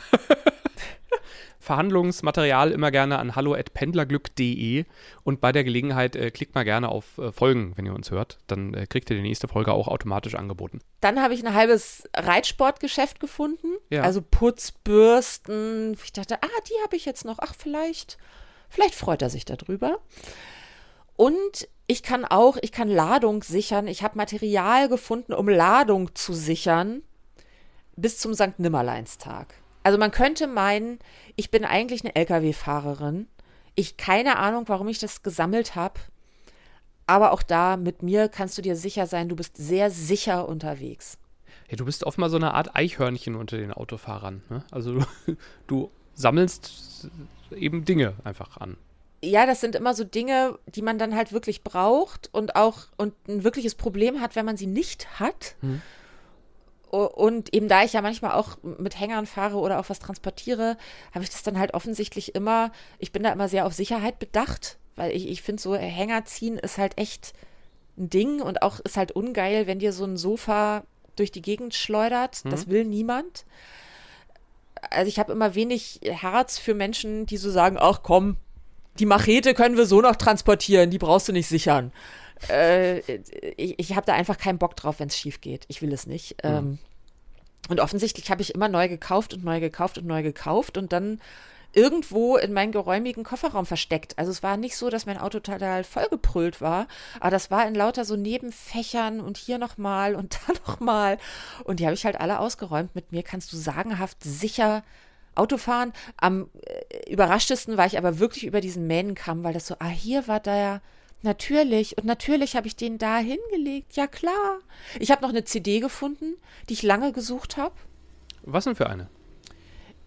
Verhandlungsmaterial 1.61 2.71
immer 2.71 2.91
gerne 2.91 3.19
an 3.19 3.37
hallo@pendlerglück.de 3.37 4.87
und 5.25 5.41
bei 5.43 5.53
der 5.53 5.65
Gelegenheit 5.65 6.17
äh, 6.17 6.31
klickt 6.31 6.55
mal 6.55 6.65
gerne 6.65 6.89
auf 6.89 7.19
äh, 7.19 7.31
Folgen, 7.31 7.75
wenn 7.77 7.85
ihr 7.85 7.95
uns 7.95 8.11
hört. 8.11 8.39
Dann 8.47 8.73
äh, 8.73 8.87
kriegt 8.87 9.11
ihr 9.11 9.17
die 9.17 9.23
nächste 9.23 9.49
Folge 9.49 9.73
auch 9.73 9.87
automatisch 9.87 10.35
angeboten. 10.35 10.79
Dann 11.03 11.21
habe 11.21 11.35
ich 11.35 11.45
ein 11.45 11.53
halbes 11.53 12.09
Reitsportgeschäft 12.17 13.21
gefunden. 13.21 13.67
Ja. 13.91 14.03
Also 14.03 14.23
Putzbürsten. 14.23 15.95
Ich 16.03 16.13
dachte, 16.15 16.37
ah, 16.37 16.61
die 16.69 16.83
habe 16.85 16.97
ich 16.97 17.05
jetzt 17.05 17.27
noch. 17.27 17.39
Ach, 17.41 17.55
vielleicht, 17.59 18.17
vielleicht 18.71 18.95
freut 18.95 19.21
er 19.21 19.29
sich 19.29 19.45
darüber. 19.45 19.99
Und 21.17 21.69
ich 21.87 22.03
kann 22.03 22.25
auch, 22.25 22.57
ich 22.63 22.73
kann 22.73 22.89
Ladung 22.89 23.43
sichern. 23.43 23.89
Ich 23.89 24.03
habe 24.03 24.17
Material 24.17 24.89
gefunden, 24.89 25.35
um 25.35 25.51
Ladung 25.51 26.15
zu 26.15 26.33
sichern 26.33 27.03
bis 28.01 28.19
zum 28.19 28.35
St. 28.35 28.59
Nimmerleinstag. 28.59 29.55
Also 29.83 29.99
man 29.99 30.11
könnte 30.11 30.47
meinen, 30.47 30.99
ich 31.37 31.51
bin 31.51 31.65
eigentlich 31.65 32.03
eine 32.05 32.15
Lkw-Fahrerin. 32.15 33.27
Ich 33.75 33.97
keine 33.97 34.39
Ahnung, 34.39 34.65
warum 34.67 34.89
ich 34.89 34.99
das 34.99 35.23
gesammelt 35.23 35.75
habe. 35.75 36.01
Aber 37.07 37.33
auch 37.33 37.43
da, 37.43 37.77
mit 37.77 38.03
mir 38.03 38.29
kannst 38.29 38.59
du 38.59 38.63
dir 38.63 38.77
sicher 38.77 39.07
sein, 39.07 39.29
du 39.29 39.37
bist 39.37 39.57
sehr 39.57 39.91
sicher 39.91 40.49
unterwegs. 40.49 41.17
Ja, 41.71 41.77
du 41.77 41.85
bist 41.85 42.05
offenbar 42.05 42.29
so 42.31 42.37
eine 42.37 42.55
Art 42.55 42.75
Eichhörnchen 42.77 43.35
unter 43.35 43.57
den 43.57 43.73
Autofahrern. 43.73 44.43
Ne? 44.51 44.63
Also 44.71 44.95
du, 44.99 45.07
du 45.67 45.91
sammelst 46.15 47.09
eben 47.55 47.85
Dinge 47.85 48.15
einfach 48.25 48.57
an. 48.59 48.77
Ja, 49.23 49.47
das 49.47 49.61
sind 49.61 49.75
immer 49.75 49.95
so 49.95 50.05
Dinge, 50.05 50.59
die 50.67 50.83
man 50.83 50.99
dann 50.99 51.15
halt 51.17 51.33
wirklich 51.33 51.65
braucht 51.65 52.29
und 52.33 52.55
auch 52.57 52.87
und 52.97 53.15
ein 53.29 53.43
wirkliches 53.43 53.75
Problem 53.75 54.21
hat, 54.21 54.37
wenn 54.37 54.45
man 54.45 54.57
sie 54.57 54.67
nicht 54.67 55.19
hat. 55.19 55.57
O- 55.63 55.67
Und 56.91 57.55
eben 57.55 57.69
da 57.69 57.85
ich 57.85 57.93
ja 57.93 58.03
manchmal 58.03 58.33
auch 58.33 58.57
mit 58.63 58.99
Hängern 58.99 59.27
fahre 59.27 59.59
oder 59.59 59.79
auch 59.79 59.89
was 59.89 59.99
transportiere, 59.99 60.77
habe 61.13 61.25
ich 61.25 61.31
das 61.31 61.43
dann 61.43 61.59
halt 61.59 61.75
offensichtlich 61.75 62.35
immer, 62.35 62.73
ich 62.99 63.13
bin 63.13 63.23
da 63.23 63.33
immer 63.33 63.49
sehr 63.49 63.67
auf 63.67 63.75
Sicherheit 63.75 64.19
bedacht, 64.19 64.79
weil 64.97 65.13
ich, 65.13 65.29
ich 65.29 65.43
finde, 65.43 65.61
so 65.61 65.75
Hänger 65.75 66.25
ziehen 66.25 66.57
ist 66.57 66.79
halt 66.79 66.97
echt 66.97 67.35
ein 67.99 68.09
Ding 68.11 68.41
und 68.41 68.63
auch 68.63 68.81
ist 68.81 68.97
halt 68.97 69.13
ungeil, 69.13 69.67
wenn 69.67 69.79
dir 69.79 69.93
so 69.93 70.05
ein 70.05 70.17
Sofa 70.17 70.85
durch 71.17 71.31
die 71.31 71.43
Gegend 71.43 71.75
schleudert. 71.75 72.43
Das 72.51 72.69
will 72.69 72.85
niemand. 72.85 73.45
Also 74.91 75.09
ich 75.09 75.19
habe 75.19 75.33
immer 75.33 75.55
wenig 75.55 76.01
Herz 76.03 76.59
für 76.59 76.75
Menschen, 76.75 77.27
die 77.27 77.37
so 77.37 77.51
sagen, 77.51 77.77
ach 77.79 78.01
komm, 78.03 78.37
die 78.99 79.07
Machete 79.07 79.55
können 79.55 79.77
wir 79.77 79.87
so 79.87 80.01
noch 80.01 80.17
transportieren, 80.17 80.91
die 80.91 80.99
brauchst 80.99 81.29
du 81.29 81.33
nicht 81.33 81.49
sichern. 81.49 81.93
Äh, 82.49 82.99
ich 83.57 83.79
ich 83.79 83.97
habe 83.97 84.07
da 84.07 84.15
einfach 84.15 84.39
keinen 84.39 84.59
Bock 84.59 84.77
drauf, 84.77 85.01
wenn 85.01 85.09
es 85.09 85.17
schief 85.17 85.41
geht. 85.41 85.65
Ich 85.69 85.83
will 85.83 85.93
es 85.93 86.07
nicht. 86.07 86.37
Ähm, 86.43 86.79
und 87.69 87.81
offensichtlich 87.81 88.31
habe 88.31 88.43
ich 88.43 88.55
immer 88.55 88.69
neu 88.69 88.89
gekauft 88.89 89.35
und 89.35 89.45
neu 89.45 89.61
gekauft 89.61 89.99
und 89.99 90.07
neu 90.07 90.23
gekauft 90.23 90.79
und 90.79 90.93
dann 90.93 91.21
irgendwo 91.75 92.37
in 92.37 92.53
meinen 92.53 92.73
geräumigen 92.73 93.25
Kofferraum 93.25 93.67
versteckt. 93.67 94.19
Also 94.19 94.31
es 94.31 94.43
war 94.43 94.57
nicht 94.57 94.77
so, 94.77 94.89
dass 94.89 95.07
mein 95.07 95.19
Auto 95.19 95.39
total 95.41 95.85
vollgeprüllt 95.85 96.61
war, 96.61 96.89
aber 97.21 97.31
das 97.31 97.51
war 97.51 97.67
in 97.67 97.75
lauter 97.75 98.05
so 98.05 98.17
Nebenfächern 98.17 99.21
und 99.21 99.37
hier 99.37 99.59
nochmal 99.59 100.15
und 100.15 100.39
da 100.47 100.55
nochmal. 100.67 101.19
Und 101.65 101.81
die 101.81 101.85
habe 101.85 101.95
ich 101.95 102.05
halt 102.05 102.21
alle 102.21 102.39
ausgeräumt. 102.39 102.95
Mit 102.95 103.13
mir 103.13 103.23
kannst 103.23 103.53
du 103.53 103.57
sagenhaft 103.57 104.23
sicher 104.25 104.83
Auto 105.35 105.59
fahren. 105.59 105.93
Am 106.17 106.49
äh, 106.63 107.13
überraschtesten 107.13 107.77
war 107.77 107.87
ich 107.87 107.99
aber 107.99 108.19
wirklich 108.19 108.45
über 108.45 108.61
diesen 108.61 108.87
Mähnenkamm, 108.87 109.45
weil 109.45 109.53
das 109.55 109.67
so, 109.67 109.77
ah, 109.79 109.89
hier 109.89 110.27
war 110.27 110.41
der 110.41 110.81
natürlich 111.23 111.99
und 111.99 112.05
natürlich 112.05 112.57
habe 112.57 112.67
ich 112.67 112.77
den 112.77 112.99
da 112.99 113.19
hingelegt. 113.19 113.97
Ja 113.97 114.07
klar. 114.07 114.59
Ich 114.99 115.11
habe 115.11 115.23
noch 115.23 115.31
eine 115.31 115.45
CD 115.45 115.81
gefunden, 115.81 116.35
die 116.69 116.75
ich 116.75 116.83
lange 116.83 117.13
gesucht 117.13 117.57
habe. 117.57 117.75
Was 118.43 118.65
denn 118.65 118.77
für 118.77 118.89
eine? 118.89 119.09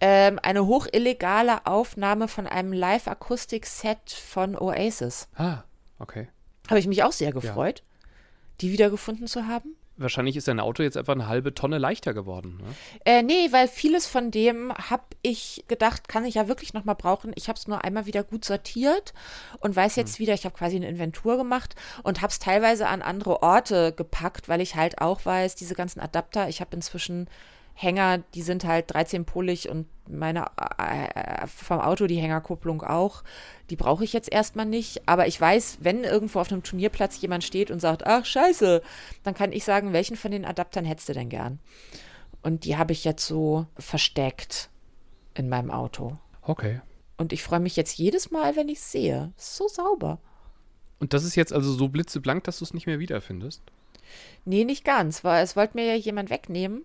Ähm, 0.00 0.40
eine 0.42 0.66
hochillegale 0.66 1.66
Aufnahme 1.66 2.26
von 2.26 2.46
einem 2.46 2.72
Live-Akustik-Set 2.72 4.10
von 4.10 4.56
Oasis. 4.56 5.28
Ah, 5.36 5.62
okay. 5.98 6.28
Habe 6.68 6.80
ich 6.80 6.88
mich 6.88 7.04
auch 7.04 7.12
sehr 7.12 7.32
gefreut, 7.32 7.82
die 8.60 8.72
wiedergefunden 8.72 9.26
zu 9.28 9.46
haben. 9.46 9.76
Wahrscheinlich 10.02 10.36
ist 10.36 10.48
dein 10.48 10.60
Auto 10.60 10.82
jetzt 10.82 10.96
einfach 10.96 11.14
eine 11.14 11.28
halbe 11.28 11.54
Tonne 11.54 11.78
leichter 11.78 12.14
geworden. 12.14 12.58
Ne? 12.58 12.74
Äh, 13.04 13.22
nee, 13.22 13.48
weil 13.50 13.68
vieles 13.68 14.06
von 14.06 14.30
dem 14.30 14.72
habe 14.74 15.04
ich 15.22 15.64
gedacht, 15.68 16.08
kann 16.08 16.24
ich 16.24 16.34
ja 16.34 16.48
wirklich 16.48 16.74
nochmal 16.74 16.94
brauchen. 16.94 17.32
Ich 17.34 17.48
habe 17.48 17.58
es 17.58 17.66
nur 17.66 17.84
einmal 17.84 18.06
wieder 18.06 18.24
gut 18.24 18.44
sortiert 18.44 19.14
und 19.60 19.74
weiß 19.74 19.96
jetzt 19.96 20.18
hm. 20.18 20.22
wieder, 20.22 20.34
ich 20.34 20.44
habe 20.44 20.56
quasi 20.56 20.76
eine 20.76 20.88
Inventur 20.88 21.36
gemacht 21.36 21.74
und 22.02 22.20
habe 22.20 22.30
es 22.30 22.38
teilweise 22.38 22.88
an 22.88 23.02
andere 23.02 23.42
Orte 23.42 23.92
gepackt, 23.92 24.48
weil 24.48 24.60
ich 24.60 24.76
halt 24.76 25.00
auch 25.00 25.24
weiß, 25.24 25.54
diese 25.54 25.74
ganzen 25.74 26.00
Adapter, 26.00 26.48
ich 26.48 26.60
habe 26.60 26.74
inzwischen 26.74 27.28
Hänger, 27.74 28.18
die 28.34 28.42
sind 28.42 28.64
halt 28.64 28.94
13-polig 28.94 29.68
und 29.68 29.86
meine 30.08 30.46
äh, 30.78 31.46
vom 31.46 31.80
Auto 31.80 32.06
die 32.06 32.16
Hängerkupplung 32.16 32.82
auch. 32.82 33.22
Die 33.70 33.76
brauche 33.76 34.04
ich 34.04 34.12
jetzt 34.12 34.30
erstmal 34.30 34.66
nicht. 34.66 35.08
Aber 35.08 35.26
ich 35.26 35.40
weiß, 35.40 35.78
wenn 35.80 36.04
irgendwo 36.04 36.40
auf 36.40 36.52
einem 36.52 36.62
Turnierplatz 36.62 37.20
jemand 37.20 37.44
steht 37.44 37.70
und 37.70 37.80
sagt, 37.80 38.06
ach 38.06 38.24
scheiße, 38.24 38.82
dann 39.22 39.34
kann 39.34 39.52
ich 39.52 39.64
sagen, 39.64 39.92
welchen 39.92 40.16
von 40.16 40.30
den 40.30 40.44
Adaptern 40.44 40.84
hättest 40.84 41.08
du 41.08 41.14
denn 41.14 41.28
gern? 41.28 41.58
Und 42.42 42.64
die 42.64 42.76
habe 42.76 42.92
ich 42.92 43.04
jetzt 43.04 43.26
so 43.26 43.66
versteckt 43.78 44.68
in 45.34 45.48
meinem 45.48 45.70
Auto. 45.70 46.18
Okay. 46.42 46.80
Und 47.16 47.32
ich 47.32 47.42
freue 47.42 47.60
mich 47.60 47.76
jetzt 47.76 47.96
jedes 47.98 48.30
Mal, 48.30 48.56
wenn 48.56 48.68
ich 48.68 48.78
es 48.78 48.92
sehe. 48.92 49.32
So 49.36 49.68
sauber. 49.68 50.18
Und 50.98 51.14
das 51.14 51.24
ist 51.24 51.36
jetzt 51.36 51.52
also 51.52 51.72
so 51.72 51.88
blitzeblank, 51.88 52.44
dass 52.44 52.58
du 52.58 52.64
es 52.64 52.74
nicht 52.74 52.86
mehr 52.86 52.98
wiederfindest? 52.98 53.62
Nee, 54.44 54.64
nicht 54.64 54.84
ganz, 54.84 55.24
weil 55.24 55.42
es 55.42 55.56
wollte 55.56 55.76
mir 55.76 55.86
ja 55.86 55.94
jemand 55.94 56.30
wegnehmen. 56.30 56.84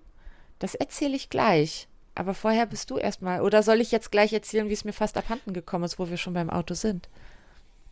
Das 0.60 0.76
erzähle 0.76 1.15
ich 1.15 1.30
gleich. 1.30 1.88
Aber 2.15 2.34
vorher 2.34 2.65
bist 2.65 2.89
du 2.89 2.98
erstmal. 2.98 3.41
Oder 3.41 3.62
soll 3.62 3.80
ich 3.80 3.91
jetzt 3.91 4.12
gleich 4.12 4.34
erzählen, 4.34 4.70
wie 4.70 4.74
es 4.74 4.86
mir 4.86 4.93
fast 4.93 5.17
abhanden 5.17 5.54
gekommen 5.54 5.84
ist, 5.84 6.00
wo 6.00 6.10
wir 6.10 6.17
schon 6.17 6.34
beim 6.34 6.50
Auto 6.50 6.74
sind? 6.74 7.10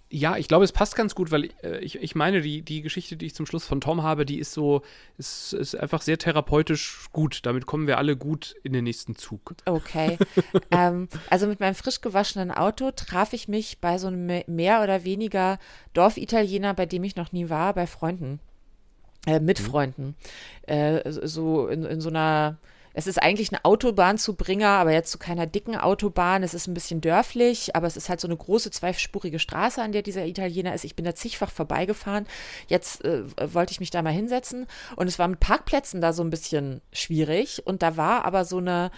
Ja, 0.09 0.37
ich 0.37 0.47
glaube, 0.47 0.63
es 0.63 0.71
passt 0.71 0.95
ganz 0.95 1.15
gut, 1.15 1.31
weil 1.31 1.49
äh, 1.63 1.79
ich, 1.79 1.95
ich 2.01 2.15
meine, 2.15 2.41
die, 2.41 2.61
die 2.61 2.81
Geschichte, 2.81 3.17
die 3.17 3.25
ich 3.25 3.35
zum 3.35 3.45
Schluss 3.45 3.65
von 3.65 3.81
Tom 3.81 4.03
habe, 4.03 4.25
die 4.25 4.39
ist 4.39 4.53
so, 4.53 4.83
ist, 5.17 5.53
ist 5.53 5.75
einfach 5.75 6.01
sehr 6.01 6.17
therapeutisch 6.17 7.07
gut. 7.11 7.39
Damit 7.43 7.65
kommen 7.65 7.85
wir 7.87 7.97
alle 7.97 8.15
gut 8.15 8.55
in 8.63 8.73
den 8.73 8.83
nächsten 8.83 9.15
Zug. 9.15 9.55
Okay. 9.65 10.17
ähm, 10.71 11.07
also 11.29 11.47
mit 11.47 11.59
meinem 11.59 11.75
frisch 11.75 12.01
gewaschenen 12.01 12.51
Auto 12.51 12.91
traf 12.91 13.33
ich 13.33 13.47
mich 13.47 13.79
bei 13.79 13.97
so 13.97 14.07
einem 14.07 14.43
mehr 14.47 14.83
oder 14.83 15.03
weniger 15.03 15.59
Dorfitaliener, 15.93 16.73
bei 16.73 16.85
dem 16.85 17.03
ich 17.03 17.15
noch 17.15 17.31
nie 17.31 17.49
war, 17.49 17.73
bei 17.73 17.87
Freunden. 17.87 18.39
Äh, 19.25 19.39
mit 19.39 19.59
mhm. 19.59 19.65
Freunden. 19.65 20.15
Äh, 20.63 21.11
so 21.11 21.67
in, 21.67 21.83
in 21.83 22.01
so 22.01 22.09
einer 22.09 22.57
es 22.97 23.07
ist 23.07 23.21
eigentlich 23.21 23.51
eine 23.51 23.65
Autobahnzubringer, 23.65 24.69
aber 24.69 24.93
jetzt 24.93 25.11
zu 25.11 25.17
keiner 25.17 25.45
dicken 25.45 25.75
Autobahn. 25.75 26.43
Es 26.43 26.53
ist 26.53 26.67
ein 26.67 26.73
bisschen 26.73 27.01
dörflich, 27.01 27.75
aber 27.75 27.87
es 27.87 27.97
ist 27.97 28.07
halt 28.07 28.21
so 28.21 28.27
eine 28.27 28.37
große 28.37 28.71
zweispurige 28.71 29.37
Straße, 29.37 29.81
an 29.81 29.91
der 29.91 30.01
dieser 30.01 30.25
Italiener 30.25 30.73
ist. 30.73 30.85
Ich 30.85 30.95
bin 30.95 31.03
da 31.03 31.13
zigfach 31.13 31.51
vorbeigefahren. 31.51 32.25
Jetzt 32.67 33.03
äh, 33.03 33.23
wollte 33.53 33.73
ich 33.73 33.81
mich 33.81 33.89
da 33.89 34.01
mal 34.01 34.13
hinsetzen 34.13 34.65
und 34.95 35.07
es 35.07 35.19
war 35.19 35.27
mit 35.27 35.41
Parkplätzen 35.41 35.99
da 35.99 36.13
so 36.13 36.23
ein 36.23 36.29
bisschen 36.29 36.81
schwierig 36.93 37.67
und 37.67 37.83
da 37.83 37.97
war 37.97 38.23
aber 38.23 38.45
so 38.45 38.59
eine 38.59 38.91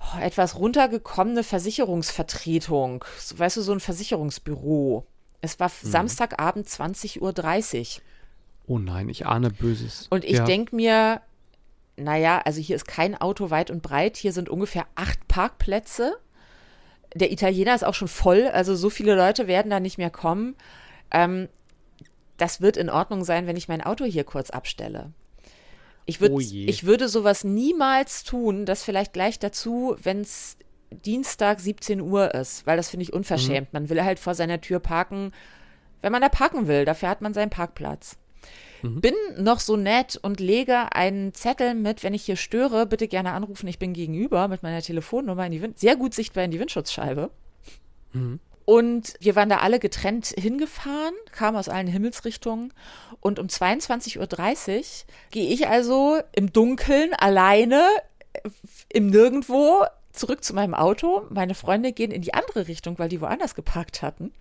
oh, 0.00 0.20
etwas 0.20 0.58
runtergekommene 0.58 1.44
Versicherungsvertretung. 1.44 3.06
So, 3.18 3.38
weißt 3.38 3.56
du, 3.56 3.62
so 3.62 3.72
ein 3.72 3.80
Versicherungsbüro. 3.80 5.06
Es 5.40 5.58
war 5.58 5.68
mhm. 5.68 5.88
Samstagabend 5.88 6.68
20.30 6.68 7.20
Uhr. 7.22 8.02
Oh 8.66 8.78
nein, 8.78 9.08
ich 9.08 9.26
ahne 9.26 9.50
Böses. 9.50 10.06
Und 10.10 10.24
ich 10.24 10.36
ja. 10.38 10.44
denke 10.44 10.74
mir, 10.74 11.20
naja, 11.96 12.40
also 12.44 12.60
hier 12.60 12.76
ist 12.76 12.86
kein 12.86 13.20
Auto 13.20 13.50
weit 13.50 13.70
und 13.70 13.82
breit, 13.82 14.16
hier 14.16 14.32
sind 14.32 14.48
ungefähr 14.48 14.86
acht 14.94 15.26
Parkplätze. 15.28 16.16
Der 17.14 17.32
Italiener 17.32 17.74
ist 17.74 17.84
auch 17.84 17.94
schon 17.94 18.08
voll, 18.08 18.48
also 18.52 18.74
so 18.74 18.88
viele 18.88 19.14
Leute 19.14 19.46
werden 19.46 19.70
da 19.70 19.80
nicht 19.80 19.98
mehr 19.98 20.10
kommen. 20.10 20.56
Ähm, 21.10 21.48
das 22.38 22.60
wird 22.60 22.76
in 22.76 22.88
Ordnung 22.88 23.24
sein, 23.24 23.46
wenn 23.46 23.56
ich 23.56 23.68
mein 23.68 23.82
Auto 23.82 24.04
hier 24.04 24.24
kurz 24.24 24.50
abstelle. 24.50 25.12
Ich, 26.04 26.20
würd, 26.20 26.32
oh 26.32 26.40
ich 26.40 26.84
würde 26.84 27.08
sowas 27.08 27.44
niemals 27.44 28.24
tun, 28.24 28.66
das 28.66 28.82
vielleicht 28.82 29.12
gleich 29.12 29.38
dazu, 29.38 29.96
wenn 30.02 30.22
es 30.22 30.56
Dienstag 30.90 31.60
17 31.60 32.00
Uhr 32.00 32.34
ist, 32.34 32.66
weil 32.66 32.76
das 32.76 32.88
finde 32.88 33.04
ich 33.04 33.12
unverschämt. 33.12 33.72
Mhm. 33.72 33.80
Man 33.80 33.88
will 33.88 34.02
halt 34.02 34.18
vor 34.18 34.34
seiner 34.34 34.60
Tür 34.60 34.80
parken, 34.80 35.32
wenn 36.00 36.12
man 36.12 36.22
da 36.22 36.28
parken 36.28 36.66
will. 36.66 36.84
Dafür 36.84 37.08
hat 37.08 37.22
man 37.22 37.34
seinen 37.34 37.50
Parkplatz. 37.50 38.16
Mhm. 38.82 39.00
Bin 39.00 39.14
noch 39.38 39.60
so 39.60 39.76
nett 39.76 40.18
und 40.20 40.40
lege 40.40 40.92
einen 40.92 41.34
Zettel 41.34 41.74
mit, 41.74 42.02
wenn 42.02 42.14
ich 42.14 42.24
hier 42.24 42.36
störe, 42.36 42.86
bitte 42.86 43.08
gerne 43.08 43.32
anrufen, 43.32 43.68
ich 43.68 43.78
bin 43.78 43.92
gegenüber 43.92 44.48
mit 44.48 44.62
meiner 44.62 44.82
Telefonnummer 44.82 45.46
in 45.46 45.52
die 45.52 45.62
Wind 45.62 45.78
sehr 45.78 45.96
gut 45.96 46.14
sichtbar 46.14 46.44
in 46.44 46.50
die 46.50 46.60
Windschutzscheibe. 46.60 47.30
Mhm. 48.12 48.40
Und 48.64 49.14
wir 49.20 49.34
waren 49.34 49.48
da 49.48 49.58
alle 49.58 49.80
getrennt 49.80 50.28
hingefahren, 50.38 51.14
kamen 51.32 51.56
aus 51.56 51.68
allen 51.68 51.88
Himmelsrichtungen. 51.88 52.72
Und 53.20 53.38
um 53.38 53.48
22.30 53.48 54.78
Uhr 54.78 54.84
gehe 55.30 55.48
ich 55.48 55.68
also 55.68 56.20
im 56.32 56.52
Dunkeln 56.52 57.12
alleine 57.14 57.84
im 58.88 59.08
Nirgendwo 59.08 59.84
zurück 60.12 60.44
zu 60.44 60.54
meinem 60.54 60.74
Auto. 60.74 61.26
Meine 61.30 61.54
Freunde 61.54 61.92
gehen 61.92 62.10
in 62.10 62.22
die 62.22 62.34
andere 62.34 62.68
Richtung, 62.68 62.98
weil 62.98 63.08
die 63.08 63.20
woanders 63.20 63.54
geparkt 63.54 64.02
hatten. 64.02 64.32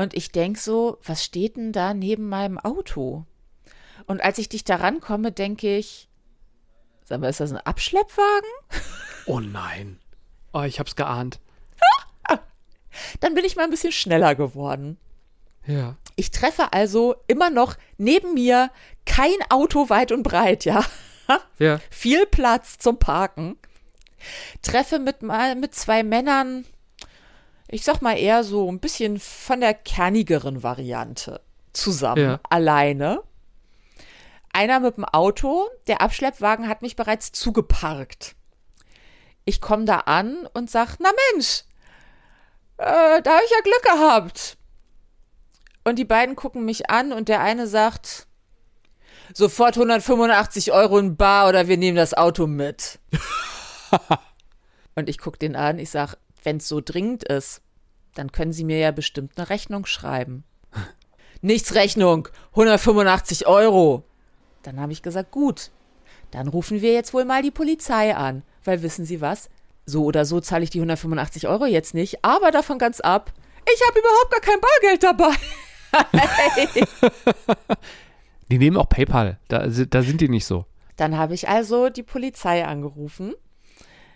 Und 0.00 0.14
ich 0.14 0.32
denke 0.32 0.58
so, 0.58 0.96
was 1.04 1.22
steht 1.22 1.58
denn 1.58 1.72
da 1.72 1.92
neben 1.92 2.26
meinem 2.30 2.58
Auto? 2.58 3.26
Und 4.06 4.22
als 4.22 4.38
ich 4.38 4.48
dich 4.48 4.64
da 4.64 4.76
rankomme, 4.76 5.30
denke 5.30 5.76
ich, 5.76 6.08
sag 7.04 7.20
mal, 7.20 7.28
ist 7.28 7.40
das 7.40 7.52
ein 7.52 7.58
Abschleppwagen? 7.58 8.48
Oh 9.26 9.40
nein. 9.40 9.98
Oh, 10.54 10.62
ich 10.62 10.80
hab's 10.80 10.96
geahnt. 10.96 11.38
Dann 13.20 13.34
bin 13.34 13.44
ich 13.44 13.56
mal 13.56 13.64
ein 13.64 13.70
bisschen 13.70 13.92
schneller 13.92 14.34
geworden. 14.34 14.96
Ja. 15.66 15.96
Ich 16.16 16.30
treffe 16.30 16.72
also 16.72 17.16
immer 17.26 17.50
noch 17.50 17.76
neben 17.98 18.32
mir 18.32 18.70
kein 19.04 19.36
Auto 19.50 19.90
weit 19.90 20.12
und 20.12 20.22
breit, 20.22 20.64
ja. 20.64 20.82
ja. 21.58 21.78
Viel 21.90 22.24
Platz 22.24 22.78
zum 22.78 22.98
Parken. 22.98 23.58
Treffe 24.62 24.98
mit, 24.98 25.20
mit 25.20 25.74
zwei 25.74 26.02
Männern, 26.02 26.64
ich 27.72 27.84
sag 27.84 28.02
mal 28.02 28.18
eher 28.18 28.44
so 28.44 28.70
ein 28.70 28.80
bisschen 28.80 29.18
von 29.18 29.60
der 29.60 29.74
kernigeren 29.74 30.62
Variante 30.62 31.40
zusammen, 31.72 32.22
ja. 32.22 32.40
alleine. 32.48 33.22
Einer 34.52 34.80
mit 34.80 34.96
dem 34.96 35.04
Auto, 35.04 35.68
der 35.86 36.00
Abschleppwagen 36.00 36.68
hat 36.68 36.82
mich 36.82 36.96
bereits 36.96 37.30
zugeparkt. 37.30 38.34
Ich 39.44 39.60
komme 39.60 39.84
da 39.84 40.00
an 40.00 40.48
und 40.54 40.70
sag, 40.70 40.96
na 40.98 41.10
Mensch, 41.32 41.64
äh, 42.78 43.22
da 43.22 43.34
habe 43.34 43.44
ich 43.44 43.50
ja 43.50 43.60
Glück 43.62 43.82
gehabt. 43.82 44.56
Und 45.84 45.98
die 45.98 46.04
beiden 46.04 46.36
gucken 46.36 46.64
mich 46.64 46.90
an 46.90 47.12
und 47.12 47.28
der 47.28 47.40
eine 47.40 47.66
sagt, 47.66 48.26
sofort 49.32 49.76
185 49.76 50.72
Euro 50.72 50.98
in 50.98 51.16
Bar 51.16 51.48
oder 51.48 51.68
wir 51.68 51.76
nehmen 51.76 51.96
das 51.96 52.14
Auto 52.14 52.46
mit. 52.46 52.98
und 54.96 55.08
ich 55.08 55.18
gucke 55.18 55.38
den 55.38 55.56
an, 55.56 55.78
ich 55.78 55.90
sag, 55.90 56.16
wenn 56.42 56.58
es 56.58 56.68
so 56.68 56.80
dringend 56.80 57.24
ist, 57.24 57.62
dann 58.14 58.32
können 58.32 58.52
Sie 58.52 58.64
mir 58.64 58.78
ja 58.78 58.90
bestimmt 58.90 59.32
eine 59.36 59.50
Rechnung 59.50 59.86
schreiben. 59.86 60.44
Nichts 61.42 61.74
Rechnung, 61.74 62.28
185 62.50 63.46
Euro. 63.46 64.04
Dann 64.62 64.80
habe 64.80 64.92
ich 64.92 65.02
gesagt, 65.02 65.30
gut, 65.30 65.70
dann 66.30 66.48
rufen 66.48 66.82
wir 66.82 66.92
jetzt 66.92 67.14
wohl 67.14 67.24
mal 67.24 67.42
die 67.42 67.50
Polizei 67.50 68.14
an, 68.14 68.42
weil 68.64 68.82
wissen 68.82 69.04
Sie 69.04 69.20
was? 69.20 69.48
So 69.86 70.04
oder 70.04 70.24
so 70.24 70.40
zahle 70.40 70.64
ich 70.64 70.70
die 70.70 70.78
185 70.78 71.48
Euro 71.48 71.66
jetzt 71.66 71.94
nicht, 71.94 72.24
aber 72.24 72.50
davon 72.50 72.78
ganz 72.78 73.00
ab. 73.00 73.32
Ich 73.64 73.80
habe 73.88 73.98
überhaupt 73.98 74.30
gar 74.30 74.40
kein 74.40 74.60
Bargeld 74.60 75.02
dabei. 75.02 75.34
die 78.50 78.58
nehmen 78.58 78.76
auch 78.76 78.88
PayPal, 78.88 79.38
da, 79.48 79.66
da 79.66 80.02
sind 80.02 80.20
die 80.20 80.28
nicht 80.28 80.46
so. 80.46 80.66
Dann 80.96 81.16
habe 81.16 81.34
ich 81.34 81.48
also 81.48 81.88
die 81.88 82.02
Polizei 82.02 82.64
angerufen 82.64 83.34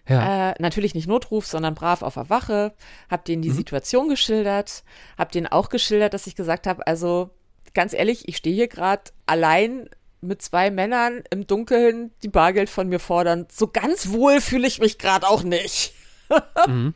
ja. 0.09 0.51
Äh, 0.51 0.55
natürlich 0.59 0.95
nicht 0.95 1.09
Notruf, 1.09 1.47
sondern 1.47 1.75
brav 1.75 2.03
auf 2.03 2.15
der 2.15 2.29
Wache. 2.29 2.75
Hab 3.11 3.25
denen 3.25 3.43
die 3.43 3.51
mhm. 3.51 3.55
Situation 3.55 4.09
geschildert. 4.09 4.85
Hab 5.17 5.33
denen 5.33 5.47
auch 5.47 5.71
geschildert, 5.71 6.13
dass 6.15 6.27
ich 6.27 6.37
gesagt 6.37 6.67
habe, 6.67 6.87
also 6.87 7.31
ganz 7.73 7.93
ehrlich, 7.93 8.29
ich 8.29 8.37
stehe 8.37 8.55
hier 8.55 8.69
gerade 8.69 9.03
allein 9.27 9.89
mit 10.21 10.43
zwei 10.43 10.71
Männern 10.71 11.23
im 11.31 11.47
Dunkeln, 11.47 12.13
die 12.23 12.29
Bargeld 12.29 12.71
von 12.71 12.89
mir 12.89 12.99
fordern. 12.99 13.47
So 13.51 13.67
ganz 13.67 14.11
wohl 14.11 14.41
fühle 14.41 14.67
ich 14.67 14.79
mich 14.79 14.99
gerade 14.99 15.27
auch 15.27 15.43
nicht. 15.43 15.95
mhm. 16.67 16.95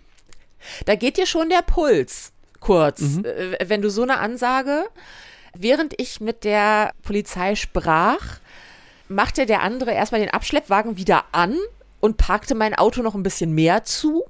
Da 0.86 0.94
geht 0.94 1.16
dir 1.16 1.26
schon 1.26 1.48
der 1.48 1.62
Puls 1.62 2.32
kurz, 2.60 3.00
mhm. 3.00 3.24
äh, 3.24 3.68
wenn 3.68 3.82
du 3.82 3.90
so 3.90 4.02
eine 4.02 4.18
Ansage. 4.18 4.86
Während 5.56 5.94
ich 5.98 6.20
mit 6.20 6.44
der 6.44 6.92
Polizei 7.02 7.54
sprach, 7.54 8.38
machte 9.08 9.46
der 9.46 9.62
andere 9.62 9.92
erstmal 9.92 10.20
den 10.20 10.30
Abschleppwagen 10.30 10.96
wieder 10.98 11.24
an 11.32 11.56
und 12.00 12.16
parkte 12.16 12.54
mein 12.54 12.74
Auto 12.74 13.02
noch 13.02 13.14
ein 13.14 13.22
bisschen 13.22 13.52
mehr 13.52 13.84
zu. 13.84 14.24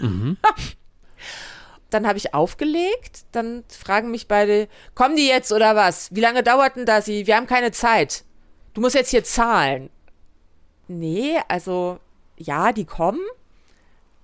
Mhm. 0.00 0.36
Dann 1.90 2.06
habe 2.06 2.18
ich 2.18 2.34
aufgelegt. 2.34 3.24
Dann 3.32 3.64
fragen 3.68 4.10
mich 4.10 4.28
beide, 4.28 4.68
kommen 4.94 5.16
die 5.16 5.26
jetzt 5.26 5.52
oder 5.52 5.74
was? 5.74 6.14
Wie 6.14 6.20
lange 6.20 6.42
dauert 6.42 6.76
denn 6.76 6.86
das? 6.86 7.06
Wir 7.06 7.36
haben 7.36 7.46
keine 7.46 7.72
Zeit. 7.72 8.24
Du 8.74 8.80
musst 8.80 8.94
jetzt 8.94 9.10
hier 9.10 9.24
zahlen. 9.24 9.88
Nee, 10.86 11.38
also 11.48 11.98
ja, 12.36 12.72
die 12.72 12.84
kommen. 12.84 13.20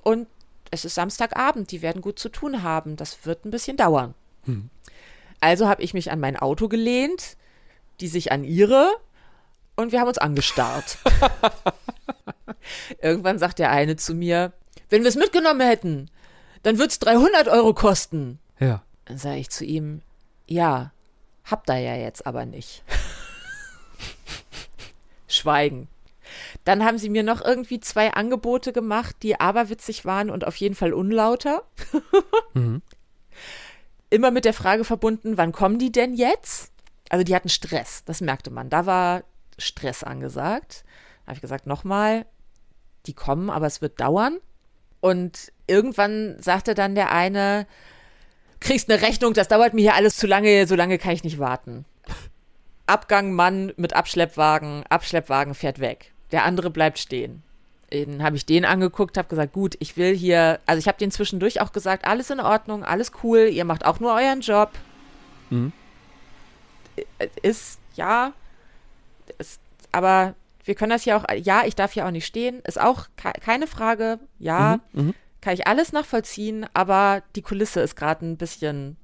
Und 0.02 0.28
es 0.70 0.84
ist 0.84 0.94
Samstagabend. 0.94 1.70
Die 1.70 1.80
werden 1.80 2.02
gut 2.02 2.18
zu 2.18 2.28
tun 2.28 2.62
haben. 2.62 2.96
Das 2.96 3.24
wird 3.24 3.46
ein 3.46 3.50
bisschen 3.50 3.78
dauern. 3.78 4.14
Mhm. 4.44 4.68
Also 5.40 5.66
habe 5.66 5.82
ich 5.82 5.94
mich 5.94 6.10
an 6.10 6.20
mein 6.20 6.36
Auto 6.36 6.68
gelehnt, 6.68 7.36
die 8.00 8.08
sich 8.08 8.32
an 8.32 8.44
ihre 8.44 8.90
und 9.76 9.92
wir 9.92 10.00
haben 10.00 10.08
uns 10.08 10.18
angestarrt. 10.18 10.98
Irgendwann 13.00 13.38
sagt 13.38 13.58
der 13.58 13.70
eine 13.70 13.96
zu 13.96 14.14
mir, 14.14 14.52
wenn 14.90 15.02
wir 15.02 15.08
es 15.08 15.16
mitgenommen 15.16 15.60
hätten, 15.60 16.10
dann 16.62 16.78
wird 16.78 16.90
es 16.90 16.98
300 16.98 17.48
Euro 17.48 17.74
kosten. 17.74 18.38
Ja. 18.58 18.82
Dann 19.04 19.18
sage 19.18 19.38
ich 19.38 19.50
zu 19.50 19.64
ihm, 19.64 20.00
ja, 20.46 20.92
habt 21.44 21.68
ihr 21.68 21.78
ja 21.78 21.96
jetzt 21.96 22.26
aber 22.26 22.46
nicht. 22.46 22.82
Schweigen. 25.28 25.88
Dann 26.64 26.84
haben 26.84 26.98
sie 26.98 27.10
mir 27.10 27.22
noch 27.22 27.44
irgendwie 27.44 27.80
zwei 27.80 28.12
Angebote 28.12 28.72
gemacht, 28.72 29.16
die 29.22 29.40
aberwitzig 29.40 30.04
waren 30.04 30.30
und 30.30 30.46
auf 30.46 30.56
jeden 30.56 30.74
Fall 30.74 30.92
unlauter. 30.92 31.62
Mhm. 32.56 32.82
Immer 34.10 34.30
mit 34.30 34.44
der 34.44 34.54
Frage 34.54 34.84
verbunden, 34.84 35.36
wann 35.36 35.50
kommen 35.50 35.80
die 35.80 35.90
denn 35.90 36.14
jetzt? 36.14 36.70
Also 37.08 37.24
die 37.24 37.34
hatten 37.34 37.48
Stress, 37.48 38.04
das 38.04 38.20
merkte 38.20 38.52
man. 38.52 38.70
Da 38.70 38.86
war 38.86 39.24
Stress 39.58 40.04
angesagt. 40.04 40.84
Da 41.24 41.30
habe 41.30 41.34
ich 41.34 41.40
gesagt, 41.40 41.66
nochmal, 41.66 42.26
die 43.06 43.14
kommen, 43.14 43.50
aber 43.50 43.66
es 43.66 43.82
wird 43.82 44.00
dauern. 44.00 44.38
Und 45.00 45.52
irgendwann 45.66 46.36
sagte 46.40 46.74
dann 46.74 46.94
der 46.94 47.12
eine, 47.12 47.66
kriegst 48.60 48.90
eine 48.90 49.02
Rechnung, 49.02 49.34
das 49.34 49.48
dauert 49.48 49.74
mir 49.74 49.82
hier 49.82 49.94
alles 49.94 50.16
zu 50.16 50.26
lange, 50.26 50.66
so 50.66 50.74
lange 50.74 50.98
kann 50.98 51.12
ich 51.12 51.24
nicht 51.24 51.38
warten. 51.38 51.84
Abgang 52.86 53.32
Mann 53.32 53.72
mit 53.76 53.94
Abschleppwagen, 53.94 54.84
Abschleppwagen 54.88 55.54
fährt 55.54 55.78
weg. 55.78 56.12
Der 56.32 56.44
andere 56.44 56.70
bleibt 56.70 56.98
stehen. 56.98 57.42
Dann 57.90 58.22
habe 58.22 58.36
ich 58.36 58.46
den 58.46 58.64
angeguckt, 58.64 59.16
habe 59.16 59.28
gesagt, 59.28 59.52
gut, 59.52 59.76
ich 59.78 59.96
will 59.96 60.16
hier, 60.16 60.58
also 60.66 60.78
ich 60.78 60.88
habe 60.88 60.98
den 60.98 61.10
zwischendurch 61.10 61.60
auch 61.60 61.72
gesagt, 61.72 62.06
alles 62.06 62.30
in 62.30 62.40
Ordnung, 62.40 62.82
alles 62.82 63.12
cool, 63.22 63.48
ihr 63.50 63.64
macht 63.64 63.84
auch 63.84 64.00
nur 64.00 64.14
euren 64.14 64.40
Job. 64.40 64.70
Mhm. 65.50 65.72
Ist, 67.42 67.78
ja, 67.94 68.32
ist, 69.38 69.60
aber 69.92 70.34
wir 70.64 70.74
können 70.74 70.90
das 70.90 71.04
ja 71.04 71.16
auch, 71.18 71.24
ja, 71.34 71.62
ich 71.66 71.74
darf 71.76 71.92
hier 71.92 72.06
auch 72.06 72.10
nicht 72.10 72.26
stehen, 72.26 72.60
ist 72.60 72.80
auch 72.80 73.06
ke 73.16 73.32
keine 73.40 73.66
Frage, 73.66 74.18
ja, 74.38 74.78
Mhm. 74.92 75.02
Mhm. 75.06 75.14
kann 75.40 75.54
ich 75.54 75.66
alles 75.66 75.92
nachvollziehen, 75.92 76.66
aber 76.74 77.22
die 77.36 77.42
Kulisse 77.42 77.80
ist 77.80 77.96
gerade 77.96 78.24
ein 78.26 78.36
bisschen 78.36 78.96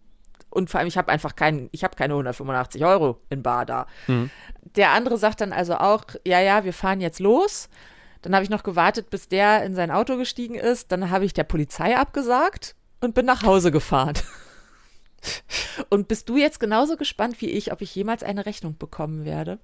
und 0.50 0.68
vor 0.68 0.80
allem 0.80 0.88
ich 0.88 0.98
habe 0.98 1.12
einfach 1.12 1.36
keinen, 1.36 1.68
ich 1.70 1.84
habe 1.84 1.94
keine 1.94 2.14
185 2.14 2.84
Euro 2.84 3.20
in 3.28 3.42
Bar 3.42 3.66
da. 3.66 3.86
Mhm. 4.08 4.30
Der 4.74 4.90
andere 4.90 5.16
sagt 5.16 5.40
dann 5.42 5.52
also 5.52 5.76
auch, 5.76 6.04
ja, 6.26 6.40
ja, 6.40 6.64
wir 6.64 6.72
fahren 6.72 7.00
jetzt 7.00 7.20
los. 7.20 7.68
Dann 8.22 8.34
habe 8.34 8.42
ich 8.42 8.50
noch 8.50 8.64
gewartet, 8.64 9.10
bis 9.10 9.28
der 9.28 9.62
in 9.64 9.74
sein 9.76 9.90
Auto 9.92 10.16
gestiegen 10.16 10.56
ist. 10.56 10.90
Dann 10.90 11.08
habe 11.10 11.24
ich 11.24 11.32
der 11.34 11.44
Polizei 11.44 11.96
abgesagt 11.96 12.74
und 13.00 13.14
bin 13.14 13.26
nach 13.26 13.44
Hause 13.44 13.70
gefahren. 13.70 14.14
Und 15.90 16.08
bist 16.08 16.28
du 16.30 16.36
jetzt 16.38 16.60
genauso 16.60 16.96
gespannt 16.96 17.40
wie 17.42 17.50
ich, 17.50 17.72
ob 17.72 17.82
ich 17.82 17.94
jemals 17.94 18.22
eine 18.22 18.46
Rechnung 18.46 18.76
bekommen 18.78 19.24
werde? 19.26 19.58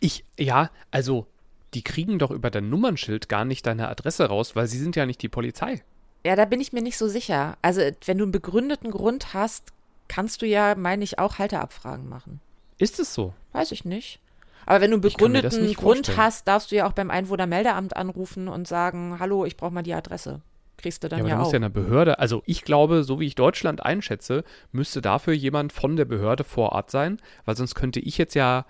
Ich, 0.00 0.24
ja, 0.38 0.70
also, 0.90 1.26
die 1.74 1.82
kriegen 1.82 2.18
doch 2.18 2.30
über 2.30 2.50
dein 2.50 2.70
Nummernschild 2.70 3.28
gar 3.28 3.44
nicht 3.44 3.66
deine 3.66 3.88
Adresse 3.88 4.26
raus, 4.26 4.56
weil 4.56 4.66
sie 4.66 4.78
sind 4.78 4.96
ja 4.96 5.06
nicht 5.06 5.22
die 5.22 5.28
Polizei. 5.28 5.82
Ja, 6.24 6.36
da 6.36 6.44
bin 6.44 6.60
ich 6.60 6.72
mir 6.72 6.82
nicht 6.82 6.98
so 6.98 7.08
sicher. 7.08 7.56
Also, 7.62 7.82
wenn 8.04 8.18
du 8.18 8.24
einen 8.24 8.32
begründeten 8.32 8.90
Grund 8.90 9.34
hast, 9.34 9.72
kannst 10.08 10.42
du 10.42 10.46
ja, 10.46 10.74
meine 10.74 11.04
ich, 11.04 11.18
auch 11.18 11.38
Halteabfragen 11.38 12.08
machen. 12.08 12.40
Ist 12.78 12.98
es 12.98 13.14
so? 13.14 13.34
Weiß 13.52 13.72
ich 13.72 13.84
nicht. 13.84 14.20
Aber 14.66 14.80
wenn 14.80 14.90
du 14.90 14.96
einen 14.96 15.02
begründeten 15.02 15.72
Grund 15.74 16.16
hast, 16.16 16.46
darfst 16.46 16.70
du 16.70 16.76
ja 16.76 16.86
auch 16.86 16.92
beim 16.92 17.10
Einwohnermeldeamt 17.10 17.96
anrufen 17.96 18.48
und 18.48 18.68
sagen, 18.68 19.16
hallo, 19.18 19.46
ich 19.46 19.56
brauche 19.56 19.72
mal 19.72 19.82
die 19.82 19.94
Adresse. 19.94 20.42
Kriegst 20.76 21.02
du 21.02 21.08
dann 21.08 21.20
Ja, 21.20 21.24
aber 21.24 21.30
ja, 21.30 21.34
du 21.36 21.40
musst 21.40 21.48
auch. 21.48 21.52
ja 21.54 21.58
eine 21.58 21.70
Behörde, 21.70 22.18
also 22.18 22.42
ich 22.44 22.62
glaube, 22.62 23.02
so 23.02 23.18
wie 23.18 23.26
ich 23.26 23.34
Deutschland 23.34 23.82
einschätze, 23.82 24.44
müsste 24.70 25.00
dafür 25.00 25.32
jemand 25.32 25.72
von 25.72 25.96
der 25.96 26.04
Behörde 26.04 26.44
vor 26.44 26.72
Ort 26.72 26.90
sein, 26.90 27.18
weil 27.46 27.56
sonst 27.56 27.74
könnte 27.74 27.98
ich 28.00 28.18
jetzt 28.18 28.34
ja 28.34 28.66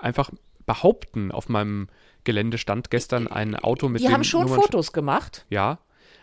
einfach 0.00 0.30
behaupten, 0.70 1.32
auf 1.32 1.48
meinem 1.48 1.88
Gelände 2.22 2.56
stand 2.56 2.92
gestern 2.92 3.26
ein 3.26 3.56
Auto 3.56 3.88
mit 3.88 4.02
die 4.02 4.08
haben 4.08 4.22
schon 4.22 4.46
Nummernschild- 4.46 4.62
Fotos 4.62 4.92
gemacht. 4.92 5.44
Ja, 5.50 5.80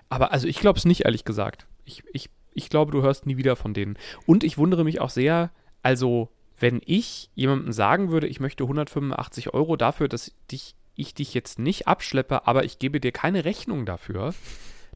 aber 0.07 0.31
also 0.31 0.47
ich 0.47 0.59
glaube 0.59 0.79
es 0.79 0.85
nicht, 0.85 1.01
ehrlich 1.03 1.25
gesagt. 1.25 1.67
Ich, 1.83 2.03
ich, 2.13 2.29
ich 2.53 2.69
glaube, 2.69 2.93
du 2.93 3.01
hörst 3.01 3.25
nie 3.25 3.35
wieder 3.35 3.57
von 3.57 3.73
denen. 3.73 3.97
Und 4.25 4.45
ich 4.45 4.57
wundere 4.57 4.85
mich 4.85 5.01
auch 5.01 5.09
sehr, 5.09 5.51
also 5.83 6.29
wenn 6.57 6.79
ich 6.85 7.29
jemandem 7.35 7.73
sagen 7.73 8.09
würde, 8.09 8.27
ich 8.27 8.39
möchte 8.39 8.63
185 8.63 9.53
Euro 9.53 9.75
dafür, 9.75 10.07
dass 10.07 10.31
dich, 10.49 10.75
ich 10.95 11.13
dich 11.13 11.33
jetzt 11.33 11.59
nicht 11.59 11.85
abschleppe, 11.85 12.47
aber 12.47 12.63
ich 12.63 12.79
gebe 12.79 13.01
dir 13.01 13.11
keine 13.11 13.43
Rechnung 13.43 13.85
dafür, 13.85 14.33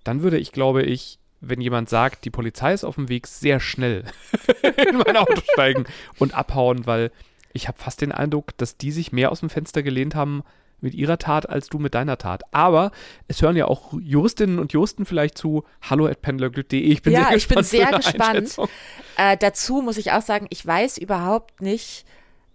dann 0.06 0.22
würde 0.22 0.38
ich, 0.38 0.54
glaube 0.54 0.84
ich, 0.84 1.20
wenn 1.42 1.60
jemand 1.60 1.90
sagt, 1.90 2.24
die 2.24 2.30
Polizei 2.30 2.72
ist 2.74 2.86
auf 2.86 2.96
dem 2.96 3.10
Weg, 3.10 3.28
sehr 3.28 3.60
schnell 3.60 4.06
in 4.88 4.98
mein 4.98 5.18
Auto 5.18 5.42
steigen 5.52 5.84
und 6.20 6.36
abhauen, 6.36 6.86
weil 6.86 7.12
ich 7.54 7.68
habe 7.68 7.78
fast 7.78 8.02
den 8.02 8.12
Eindruck, 8.12 8.58
dass 8.58 8.78
die 8.78 8.92
sich 8.92 9.12
mehr 9.12 9.32
aus 9.32 9.40
dem 9.42 9.50
Fenster 9.50 9.84
gelehnt 9.84 10.16
haben 10.16 10.44
mit 10.80 10.96
ihrer 10.96 11.20
Tat 11.20 11.48
als 11.48 11.68
du 11.70 11.78
mit 11.78 11.94
deiner 11.94 12.18
Tat. 12.18 12.42
Aber 12.52 12.92
es 13.28 13.42
hören 13.42 13.56
ja 13.56 13.66
auch 13.66 13.94
Juristinnen 14.02 14.58
und 14.58 14.74
Juristen 14.74 15.06
vielleicht 15.06 15.38
zu. 15.38 15.64
Hallo 15.82 16.08
at 16.08 16.22
pendlerglück.de. 16.22 16.80
Ich 16.80 17.02
bin 17.04 17.14
Ja, 17.14 17.28
sehr 17.28 17.38
ich 17.38 17.48
bin 17.48 17.58
gespannt. 17.60 17.68
sehr 17.68 17.86
für 17.86 17.92
deine 18.18 18.42
gespannt. 18.42 18.70
Äh, 19.18 19.38
dazu 19.38 19.82
muss 19.82 19.98
ich 19.98 20.12
auch 20.12 20.24
sagen, 20.24 20.48
ich 20.50 20.66
weiß 20.66 20.98
überhaupt 20.98 21.62
nicht, 21.62 22.06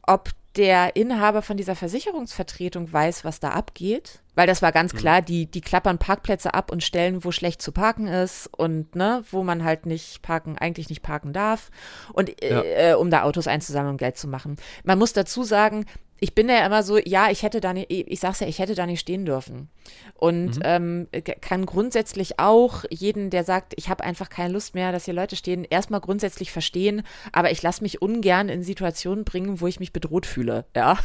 ob 0.03 0.31
der 0.57 0.97
Inhaber 0.97 1.43
von 1.43 1.57
dieser 1.57 1.75
Versicherungsvertretung 1.77 2.93
weiß, 2.93 3.25
was 3.25 3.41
da 3.41 3.51
abgeht. 3.51 4.21
Weil 4.35 4.47
das 4.47 4.61
war 4.61 4.71
ganz 4.73 4.93
Hm. 4.93 4.99
klar, 4.99 5.23
die, 5.23 5.47
die 5.47 5.61
klappern 5.63 5.99
Parkplätze 5.99 6.53
ab 6.53 6.71
und 6.71 6.83
stellen, 6.83 7.25
wo 7.25 7.33
schlecht 7.33 7.63
zu 7.63 7.73
parken 7.73 8.07
ist 8.07 8.49
und 8.57 8.95
ne, 8.95 9.25
wo 9.31 9.43
man 9.43 9.65
halt 9.65 9.87
nicht 9.87 10.21
parken, 10.23 10.59
eigentlich 10.59 10.91
nicht 10.91 11.03
parken 11.03 11.33
darf. 11.33 11.71
Und 12.13 12.31
Ja. 12.43 12.63
äh, 12.63 12.95
um 12.95 13.11
da 13.11 13.23
Autos 13.23 13.47
einzusammeln 13.47 13.93
und 13.93 13.97
Geld 13.99 14.19
zu 14.19 14.29
machen. 14.29 14.57
Man 14.85 14.99
muss 14.99 15.13
dazu 15.15 15.43
sagen, 15.43 15.87
ich 16.21 16.35
bin 16.35 16.49
ja 16.49 16.65
immer 16.65 16.83
so, 16.83 16.97
ja, 16.99 17.31
ich 17.31 17.43
hätte 17.43 17.61
da 17.61 17.73
nicht, 17.73 17.91
ich 17.91 18.21
sag's 18.21 18.41
ja, 18.41 18.47
ich 18.47 18.59
hätte 18.59 18.75
da 18.75 18.87
nicht 18.87 19.01
stehen 19.01 19.25
dürfen. 19.25 19.69
Und 20.15 20.59
ähm, 20.63 21.09
g- 21.13 21.21
kann 21.41 21.67
grundsätzlich 21.67 22.39
auch 22.39 22.85
jeden, 22.91 23.31
der 23.31 23.45
sagt, 23.45 23.75
ich 23.77 23.89
habe 23.89 24.03
einfach 24.05 24.29
keine 24.31 24.53
Lust 24.55 24.75
mehr, 24.75 24.93
dass 24.93 25.05
hier 25.05 25.15
Leute 25.15 25.37
stehen, 25.37 25.65
erstmal 25.65 26.01
grundsätzlich 26.01 26.51
verstehen, 26.53 27.03
aber 27.33 27.51
ich 27.51 27.63
lasse 27.63 27.83
mich 27.83 28.01
ungern 28.01 28.49
in 28.49 28.63
Situationen 28.63 29.25
bringen, 29.25 29.61
wo 29.61 29.67
ich 29.67 29.79
mich 29.81 29.93
bedroht 29.93 30.27
fühle, 30.27 30.65
ja. 30.75 30.99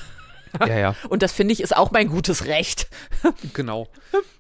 Ja, 0.59 0.77
ja, 0.77 0.95
Und 1.09 1.23
das 1.23 1.31
finde 1.31 1.53
ich 1.53 1.61
ist 1.61 1.75
auch 1.75 1.91
mein 1.91 2.07
gutes 2.09 2.45
Recht. 2.45 2.89
genau. 3.53 3.87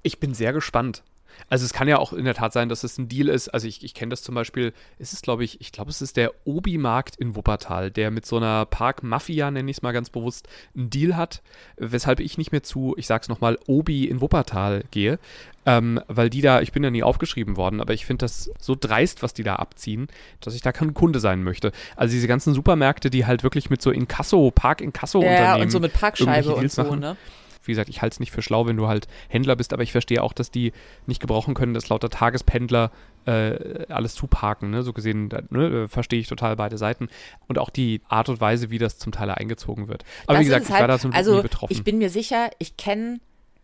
Ich 0.03 0.19
bin 0.19 0.33
sehr 0.33 0.51
gespannt. 0.53 1.03
Also 1.49 1.65
es 1.65 1.73
kann 1.73 1.87
ja 1.87 1.97
auch 1.97 2.13
in 2.13 2.25
der 2.25 2.33
Tat 2.33 2.53
sein, 2.53 2.69
dass 2.69 2.83
es 2.83 2.97
ein 2.97 3.07
Deal 3.07 3.27
ist. 3.27 3.49
Also 3.49 3.67
ich, 3.67 3.83
ich 3.83 3.93
kenne 3.93 4.09
das 4.09 4.21
zum 4.23 4.35
Beispiel, 4.35 4.73
es 4.99 5.13
ist 5.13 5.23
glaube 5.23 5.43
ich, 5.43 5.59
ich 5.61 5.71
glaube 5.71 5.89
es 5.89 6.01
ist 6.01 6.17
der 6.17 6.31
Obi-Markt 6.45 7.15
in 7.17 7.35
Wuppertal, 7.35 7.91
der 7.91 8.11
mit 8.11 8.25
so 8.25 8.37
einer 8.37 8.65
Park-Mafia, 8.65 9.51
nenne 9.51 9.69
ich 9.69 9.77
es 9.77 9.83
mal 9.83 9.91
ganz 9.91 10.09
bewusst, 10.09 10.47
einen 10.75 10.89
Deal 10.89 11.15
hat, 11.17 11.41
weshalb 11.77 12.19
ich 12.19 12.37
nicht 12.37 12.51
mehr 12.51 12.63
zu, 12.63 12.95
ich 12.97 13.07
sag's 13.07 13.29
nochmal, 13.29 13.57
Obi 13.67 14.05
in 14.05 14.21
Wuppertal 14.21 14.83
gehe. 14.91 15.19
Ähm, 15.63 16.01
weil 16.07 16.31
die 16.31 16.41
da, 16.41 16.61
ich 16.61 16.71
bin 16.71 16.83
ja 16.83 16.89
nie 16.89 17.03
aufgeschrieben 17.03 17.55
worden, 17.55 17.81
aber 17.81 17.93
ich 17.93 18.07
finde 18.07 18.25
das 18.25 18.49
so 18.59 18.75
dreist, 18.79 19.21
was 19.21 19.35
die 19.35 19.43
da 19.43 19.57
abziehen, 19.57 20.07
dass 20.39 20.55
ich 20.55 20.61
da 20.61 20.71
kein 20.71 20.95
Kunde 20.95 21.19
sein 21.19 21.43
möchte. 21.43 21.71
Also 21.95 22.13
diese 22.13 22.27
ganzen 22.27 22.55
Supermärkte, 22.55 23.11
die 23.11 23.27
halt 23.27 23.43
wirklich 23.43 23.69
mit 23.69 23.79
so 23.79 23.91
Inkasso, 23.91 24.49
Park-Inkasso-Unternehmen 24.49 25.57
Ja, 25.57 25.61
und 25.61 25.69
so 25.71 25.79
mit 25.79 25.93
Parkscheibe 25.93 26.55
und 26.55 26.71
so, 26.71 26.83
machen. 26.83 26.99
ne? 26.99 27.17
Wie 27.63 27.71
gesagt, 27.71 27.89
ich 27.89 28.01
halte 28.01 28.15
es 28.15 28.19
nicht 28.19 28.31
für 28.31 28.41
schlau, 28.41 28.65
wenn 28.67 28.77
du 28.77 28.87
halt 28.87 29.07
Händler 29.29 29.55
bist, 29.55 29.73
aber 29.73 29.83
ich 29.83 29.91
verstehe 29.91 30.21
auch, 30.23 30.33
dass 30.33 30.51
die 30.51 30.71
nicht 31.05 31.21
gebrauchen 31.21 31.53
können, 31.53 31.73
dass 31.73 31.89
lauter 31.89 32.09
Tagespendler 32.09 32.91
äh, 33.25 33.85
alles 33.89 34.15
zuparken. 34.15 34.71
Ne? 34.71 34.83
So 34.83 34.93
gesehen, 34.93 35.29
da, 35.29 35.41
ne, 35.49 35.87
verstehe 35.87 36.19
ich 36.19 36.27
total 36.27 36.55
beide 36.55 36.77
Seiten. 36.77 37.09
Und 37.47 37.59
auch 37.59 37.69
die 37.69 38.01
Art 38.09 38.29
und 38.29 38.41
Weise, 38.41 38.69
wie 38.71 38.77
das 38.79 38.97
zum 38.97 39.11
Teil 39.11 39.29
eingezogen 39.29 39.87
wird. 39.87 40.03
Aber 40.25 40.33
Das 40.37 40.41
wie 40.41 40.45
gesagt, 40.45 40.65
ich 40.65 40.71
halt- 40.71 40.81
war 40.81 40.87
da 40.87 40.99
zum 40.99 41.13
also 41.13 41.35
nie 41.37 41.41
betroffen. 41.43 41.71
Ich 41.73 41.83
bin 41.83 41.97
mir 41.99 42.09
sicher, 42.09 42.49
ich 42.57 42.77
kenne, 42.77 43.19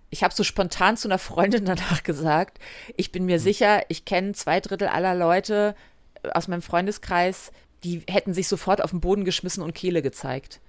ich 0.10 0.24
habe 0.24 0.34
so 0.34 0.44
spontan 0.44 0.96
zu 0.96 1.08
einer 1.08 1.18
Freundin 1.18 1.66
danach 1.66 2.04
gesagt, 2.04 2.60
ich 2.96 3.12
bin 3.12 3.22
Hm. 3.24 3.26
mir 3.28 3.40
sicher, 3.40 3.82
ich 3.90 4.06
kenne 4.06 4.34
zwei 4.34 4.60
Drittel 4.60 4.88
aller 4.88 5.16
Leute 5.16 5.76
äh, 6.24 6.30
aus 6.30 6.48
meinem 6.48 6.62
Freundeskreis, 6.62 7.52
die 7.84 8.04
hätten 8.08 8.34
sich 8.34 8.48
sofort 8.48 8.84
auf 8.84 8.92
den 8.92 9.02
Boden 9.02 9.26
geschmissen 9.26 9.64
und 9.64 9.74
Kehle 9.76 10.02
gezeigt. 10.02 10.60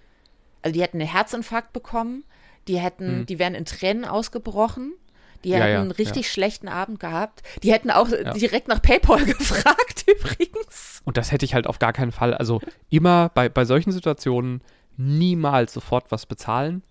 Also 0.63 0.75
die 0.75 0.83
hätten 0.83 1.01
einen 1.01 1.09
Herzinfarkt 1.11 1.73
bekommen, 1.73 2.25
die 2.69 2.79
hätten, 2.79 3.27
die 3.27 3.39
wären 3.39 3.55
in 3.55 3.65
Tränen 3.65 4.05
ausgebrochen. 4.05 4.93
Die 5.45 5.51
Hm. 5.53 5.59
Ja, 5.59 5.65
hätten 5.65 5.73
ja, 5.75 5.81
einen 5.83 5.91
richtig 5.93 6.27
ja. 6.27 6.33
schlechten 6.33 6.69
Abend 6.69 7.01
gehabt. 7.01 7.43
Die 7.63 7.73
hätten 7.73 7.91
auch 7.91 8.09
Ja. 8.09 8.33
direkt 8.33 8.69
nach 8.69 8.83
PayPal 8.83 9.25
gefragt, 9.25 10.05
übrigens. 10.07 11.01
Und 11.05 11.17
das 11.17 11.31
hätte 11.33 11.45
ich 11.45 11.55
halt 11.55 11.67
auf 11.67 11.79
gar 11.79 11.93
keinen 11.93 12.13
Fall. 12.13 12.35
Also 12.35 12.61
immer 12.91 13.31
bei, 13.35 13.49
bei 13.49 13.65
solchen 13.65 13.93
Situationen 13.93 14.63
niemals 14.97 15.73
sofort 15.73 16.11
was 16.11 16.27
bezahlen. 16.27 16.83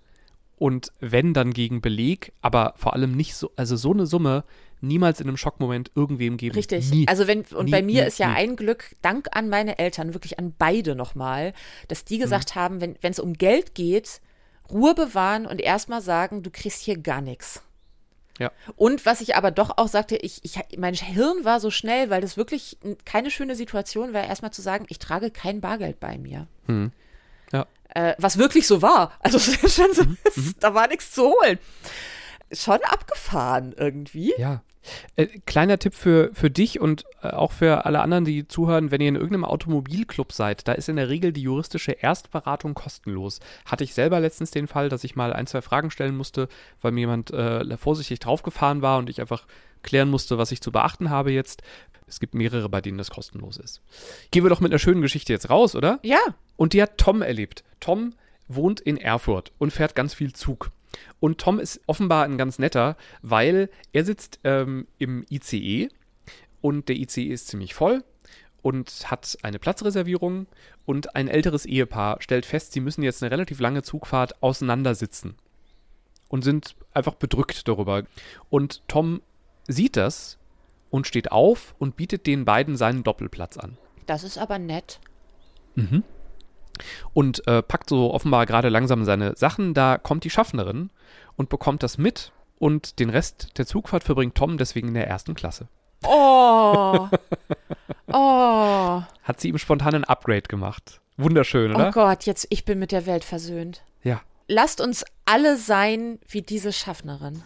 Und 0.58 0.92
wenn, 1.00 1.34
dann 1.36 1.54
gegen 1.54 1.82
Beleg, 1.82 2.34
aber 2.42 2.74
vor 2.78 2.94
allem 2.94 3.16
nicht 3.16 3.36
so, 3.36 3.52
also 3.58 3.76
so 3.76 3.92
eine 3.94 4.08
Summe 4.08 4.44
niemals 4.80 5.20
in 5.20 5.28
einem 5.28 5.38
Schockmoment 5.38 5.92
irgendwem 5.96 6.38
geben. 6.38 6.56
Richtig. 6.56 6.90
Nie. 6.92 7.08
Also 7.08 7.28
wenn, 7.28 7.42
und 7.42 7.66
Nie, 7.66 7.72
bei 7.72 7.82
mir 7.82 8.04
nie, 8.04 8.08
ist 8.08 8.18
ja 8.20 8.30
nie. 8.30 8.36
ein 8.36 8.56
Glück, 8.56 8.96
Dank 9.02 9.28
an 9.32 9.50
meine 9.50 9.78
Eltern, 9.80 10.14
wirklich 10.14 10.38
an 10.40 10.54
beide 10.58 10.96
nochmal, 10.96 11.54
dass 11.88 12.02
Mhm. 12.04 12.06
die 12.10 12.18
gesagt 12.20 12.56
haben, 12.56 12.80
wenn 12.82 12.96
es 13.02 13.20
um 13.20 13.34
Geld 13.34 13.76
geht, 13.76 14.22
Ruhe 14.70 14.94
bewahren 14.94 15.46
und 15.46 15.62
erstmal 15.62 16.02
sagen, 16.02 16.44
du 16.44 16.50
kriegst 16.52 16.82
hier 16.82 16.98
gar 16.98 17.22
nichts. 17.22 17.62
Ja. 18.40 18.52
Und 18.76 19.06
was 19.06 19.22
ich 19.22 19.36
aber 19.36 19.52
doch 19.52 19.78
auch 19.78 19.88
sagte, 19.88 20.16
ich, 20.16 20.44
ich, 20.44 20.60
mein 20.78 20.94
Hirn 20.94 21.44
war 21.44 21.60
so 21.60 21.72
schnell, 21.72 22.10
weil 22.10 22.22
das 22.22 22.38
wirklich 22.38 22.78
keine 23.06 23.32
schöne 23.32 23.56
Situation 23.56 24.14
war, 24.14 24.24
erstmal 24.24 24.52
zu 24.52 24.62
sagen, 24.62 24.86
ich 24.90 25.00
trage 25.00 25.32
kein 25.32 25.62
Bargeld 25.62 26.00
bei 26.00 26.18
mir. 26.18 26.48
Hm. 26.68 26.92
Ja. 27.52 27.66
Äh, 27.90 28.14
was 28.18 28.38
wirklich 28.38 28.68
so 28.68 28.82
war. 28.82 29.14
Also 29.20 29.40
schon 29.68 29.94
so, 29.94 30.04
da 30.60 30.74
war 30.74 30.88
nichts 30.88 31.12
zu 31.12 31.24
holen. 31.24 31.58
Schon 32.52 32.80
abgefahren 32.84 33.74
irgendwie. 33.78 34.34
Ja. 34.38 34.62
Äh, 35.16 35.28
kleiner 35.46 35.80
Tipp 35.80 35.94
für, 35.94 36.32
für 36.34 36.50
dich 36.50 36.80
und 36.80 37.06
äh, 37.22 37.30
auch 37.30 37.52
für 37.52 37.86
alle 37.86 38.00
anderen, 38.00 38.26
die 38.26 38.48
zuhören, 38.48 38.92
wenn 38.92 39.02
ihr 39.02 39.10
in 39.10 39.16
irgendeinem 39.16 39.46
Automobilclub 39.46 40.32
seid, 40.32 40.68
da 40.68 40.74
ist 40.74 40.90
in 40.90 40.96
der 40.96 41.10
Regel 41.10 41.34
die 41.34 41.42
juristische 41.42 41.92
Erstberatung 41.92 42.74
kostenlos. 42.74 43.40
Hatte 43.66 43.84
ich 43.84 43.94
selber 43.94 44.20
letztens 44.20 44.52
den 44.52 44.68
Fall, 44.68 44.90
dass 44.90 45.04
ich 45.04 45.16
mal 45.16 45.34
ein, 45.34 45.48
zwei 45.48 45.62
Fragen 45.62 45.92
stellen 45.92 46.16
musste, 46.16 46.48
weil 46.82 46.92
mir 46.92 47.02
jemand 47.02 47.32
äh, 47.32 47.78
vorsichtig 47.78 48.20
draufgefahren 48.20 48.82
war 48.82 48.98
und 48.98 49.10
ich 49.10 49.20
einfach 49.20 49.46
klären 49.84 50.10
musste, 50.10 50.38
was 50.38 50.52
ich 50.52 50.62
zu 50.62 50.72
beachten 50.72 51.10
habe 51.10 51.32
jetzt. 51.32 51.62
Es 52.08 52.20
gibt 52.22 52.34
mehrere, 52.34 52.70
bei 52.70 52.80
denen 52.80 52.98
das 52.98 53.10
kostenlos 53.10 53.58
ist. 53.58 53.82
Gehen 54.32 54.44
wir 54.44 54.50
doch 54.50 54.62
mit 54.62 54.72
einer 54.72 54.80
schönen 54.80 55.02
Geschichte 55.02 55.34
jetzt 55.34 55.50
raus, 55.50 55.76
oder? 55.76 56.00
Ja. 56.04 56.20
Und 56.56 56.72
die 56.74 56.82
hat 56.82 56.98
Tom 56.98 57.22
erlebt. 57.22 57.64
Tom 57.82 58.14
wohnt 58.48 58.80
in 58.80 58.98
Erfurt 58.98 59.52
und 59.58 59.72
fährt 59.72 59.96
ganz 59.96 60.14
viel 60.14 60.34
Zug. 60.34 60.72
Und 61.20 61.40
Tom 61.40 61.60
ist 61.60 61.82
offenbar 61.88 62.26
ein 62.26 62.38
ganz 62.38 62.60
netter, 62.60 62.96
weil 63.22 63.70
er 63.92 64.06
sitzt 64.06 64.40
ähm, 64.44 64.88
im 64.98 65.26
ICE 65.30 65.90
und 66.62 66.90
der 66.90 66.96
ICE 66.96 67.26
ist 67.26 67.48
ziemlich 67.48 67.74
voll 67.74 68.04
und 68.62 69.10
hat 69.12 69.38
eine 69.44 69.60
Platzreservierung 69.60 70.48
und 70.86 71.16
ein 71.16 71.28
älteres 71.28 71.66
Ehepaar 71.66 72.22
stellt 72.22 72.46
fest, 72.46 72.74
sie 72.74 72.80
müssen 72.80 73.04
jetzt 73.04 73.22
eine 73.22 73.32
relativ 73.32 73.60
lange 73.60 73.84
Zugfahrt 73.84 74.42
auseinandersitzen 74.42 75.36
und 76.30 76.44
sind 76.44 76.76
einfach 76.94 77.16
bedrückt 77.16 77.68
darüber. 77.68 78.04
Und 78.50 78.82
Tom 78.88 79.22
sieht 79.68 79.96
das 79.96 80.38
und 80.90 81.08
steht 81.08 81.32
auf 81.32 81.76
und 81.80 81.96
bietet 81.96 82.26
den 82.28 82.46
beiden 82.46 82.76
seinen 82.78 83.04
Doppelplatz 83.04 83.58
an. 83.58 83.78
Das 84.06 84.24
ist 84.24 84.38
aber 84.38 84.60
nett. 84.60 85.00
Und 87.14 87.48
äh, 87.48 87.62
packt 87.62 87.90
so 87.90 88.14
offenbar 88.14 88.46
gerade 88.46 88.70
langsam 88.70 89.04
seine 89.06 89.36
Sachen. 89.36 89.74
Da 89.74 89.98
kommt 89.98 90.24
die 90.24 90.30
Schaffnerin 90.30 90.90
und 91.36 91.50
bekommt 91.50 91.84
das 91.84 91.98
mit 91.98 92.32
und 92.60 93.00
den 93.00 93.10
Rest 93.10 93.58
der 93.58 93.66
Zugfahrt 93.68 94.04
verbringt 94.04 94.36
Tom 94.36 94.58
deswegen 94.58 94.88
in 94.90 94.94
der 94.96 95.08
ersten 95.08 95.34
Klasse. 95.36 95.68
Oh. 96.06 97.08
Oh. 98.10 99.02
Hat 99.24 99.40
sie 99.42 99.50
ihm 99.50 99.58
spontan 99.58 99.94
ein 99.96 100.04
Upgrade 100.06 100.44
gemacht. 100.44 101.02
Wunderschön, 101.18 101.72
Oh 101.74 101.76
oder? 101.76 101.92
Gott, 101.92 102.24
jetzt 102.24 102.48
ich 102.50 102.64
bin 102.64 102.80
mit 102.80 102.92
der 102.92 103.06
Welt 103.06 103.24
versöhnt. 103.24 103.84
ja, 104.04 104.22
Lasst 104.48 104.80
uns 104.80 105.04
alle 105.26 105.58
sein 105.58 106.20
wie 106.30 106.42
diese 106.42 106.72
Schaffnerin. 106.72 107.44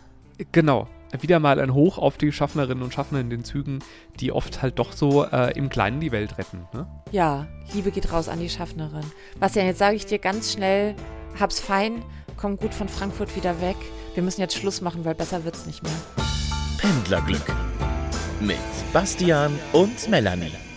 genau. 0.51 0.87
Wieder 1.19 1.39
mal 1.39 1.59
ein 1.59 1.73
Hoch 1.73 1.97
auf 1.97 2.17
die 2.17 2.31
Schaffnerinnen 2.31 2.83
und 2.83 2.93
Schaffner 2.93 3.19
in 3.19 3.29
den 3.29 3.43
Zügen, 3.43 3.79
die 4.19 4.31
oft 4.31 4.61
halt 4.61 4.79
doch 4.79 4.93
so 4.93 5.25
äh, 5.25 5.57
im 5.57 5.69
Kleinen 5.69 5.99
die 5.99 6.11
Welt 6.11 6.37
retten. 6.37 6.67
Ne? 6.73 6.87
Ja, 7.11 7.47
Liebe 7.73 7.91
geht 7.91 8.11
raus 8.13 8.29
an 8.29 8.39
die 8.39 8.49
Schaffnerin. 8.49 9.03
Bastian, 9.39 9.65
jetzt 9.65 9.79
sage 9.79 9.95
ich 9.95 10.05
dir 10.05 10.19
ganz 10.19 10.53
schnell, 10.53 10.95
hab's 11.39 11.59
fein, 11.59 12.01
komm 12.37 12.57
gut 12.57 12.73
von 12.73 12.87
Frankfurt 12.87 13.35
wieder 13.35 13.59
weg. 13.61 13.77
Wir 14.13 14.23
müssen 14.23 14.41
jetzt 14.41 14.55
Schluss 14.55 14.81
machen, 14.81 15.03
weil 15.05 15.15
besser 15.15 15.43
wird's 15.43 15.65
nicht 15.65 15.83
mehr. 15.83 15.91
Pendlerglück 16.77 17.45
mit 18.39 18.57
Bastian 18.93 19.51
und 19.73 20.09
Melanie. 20.09 20.70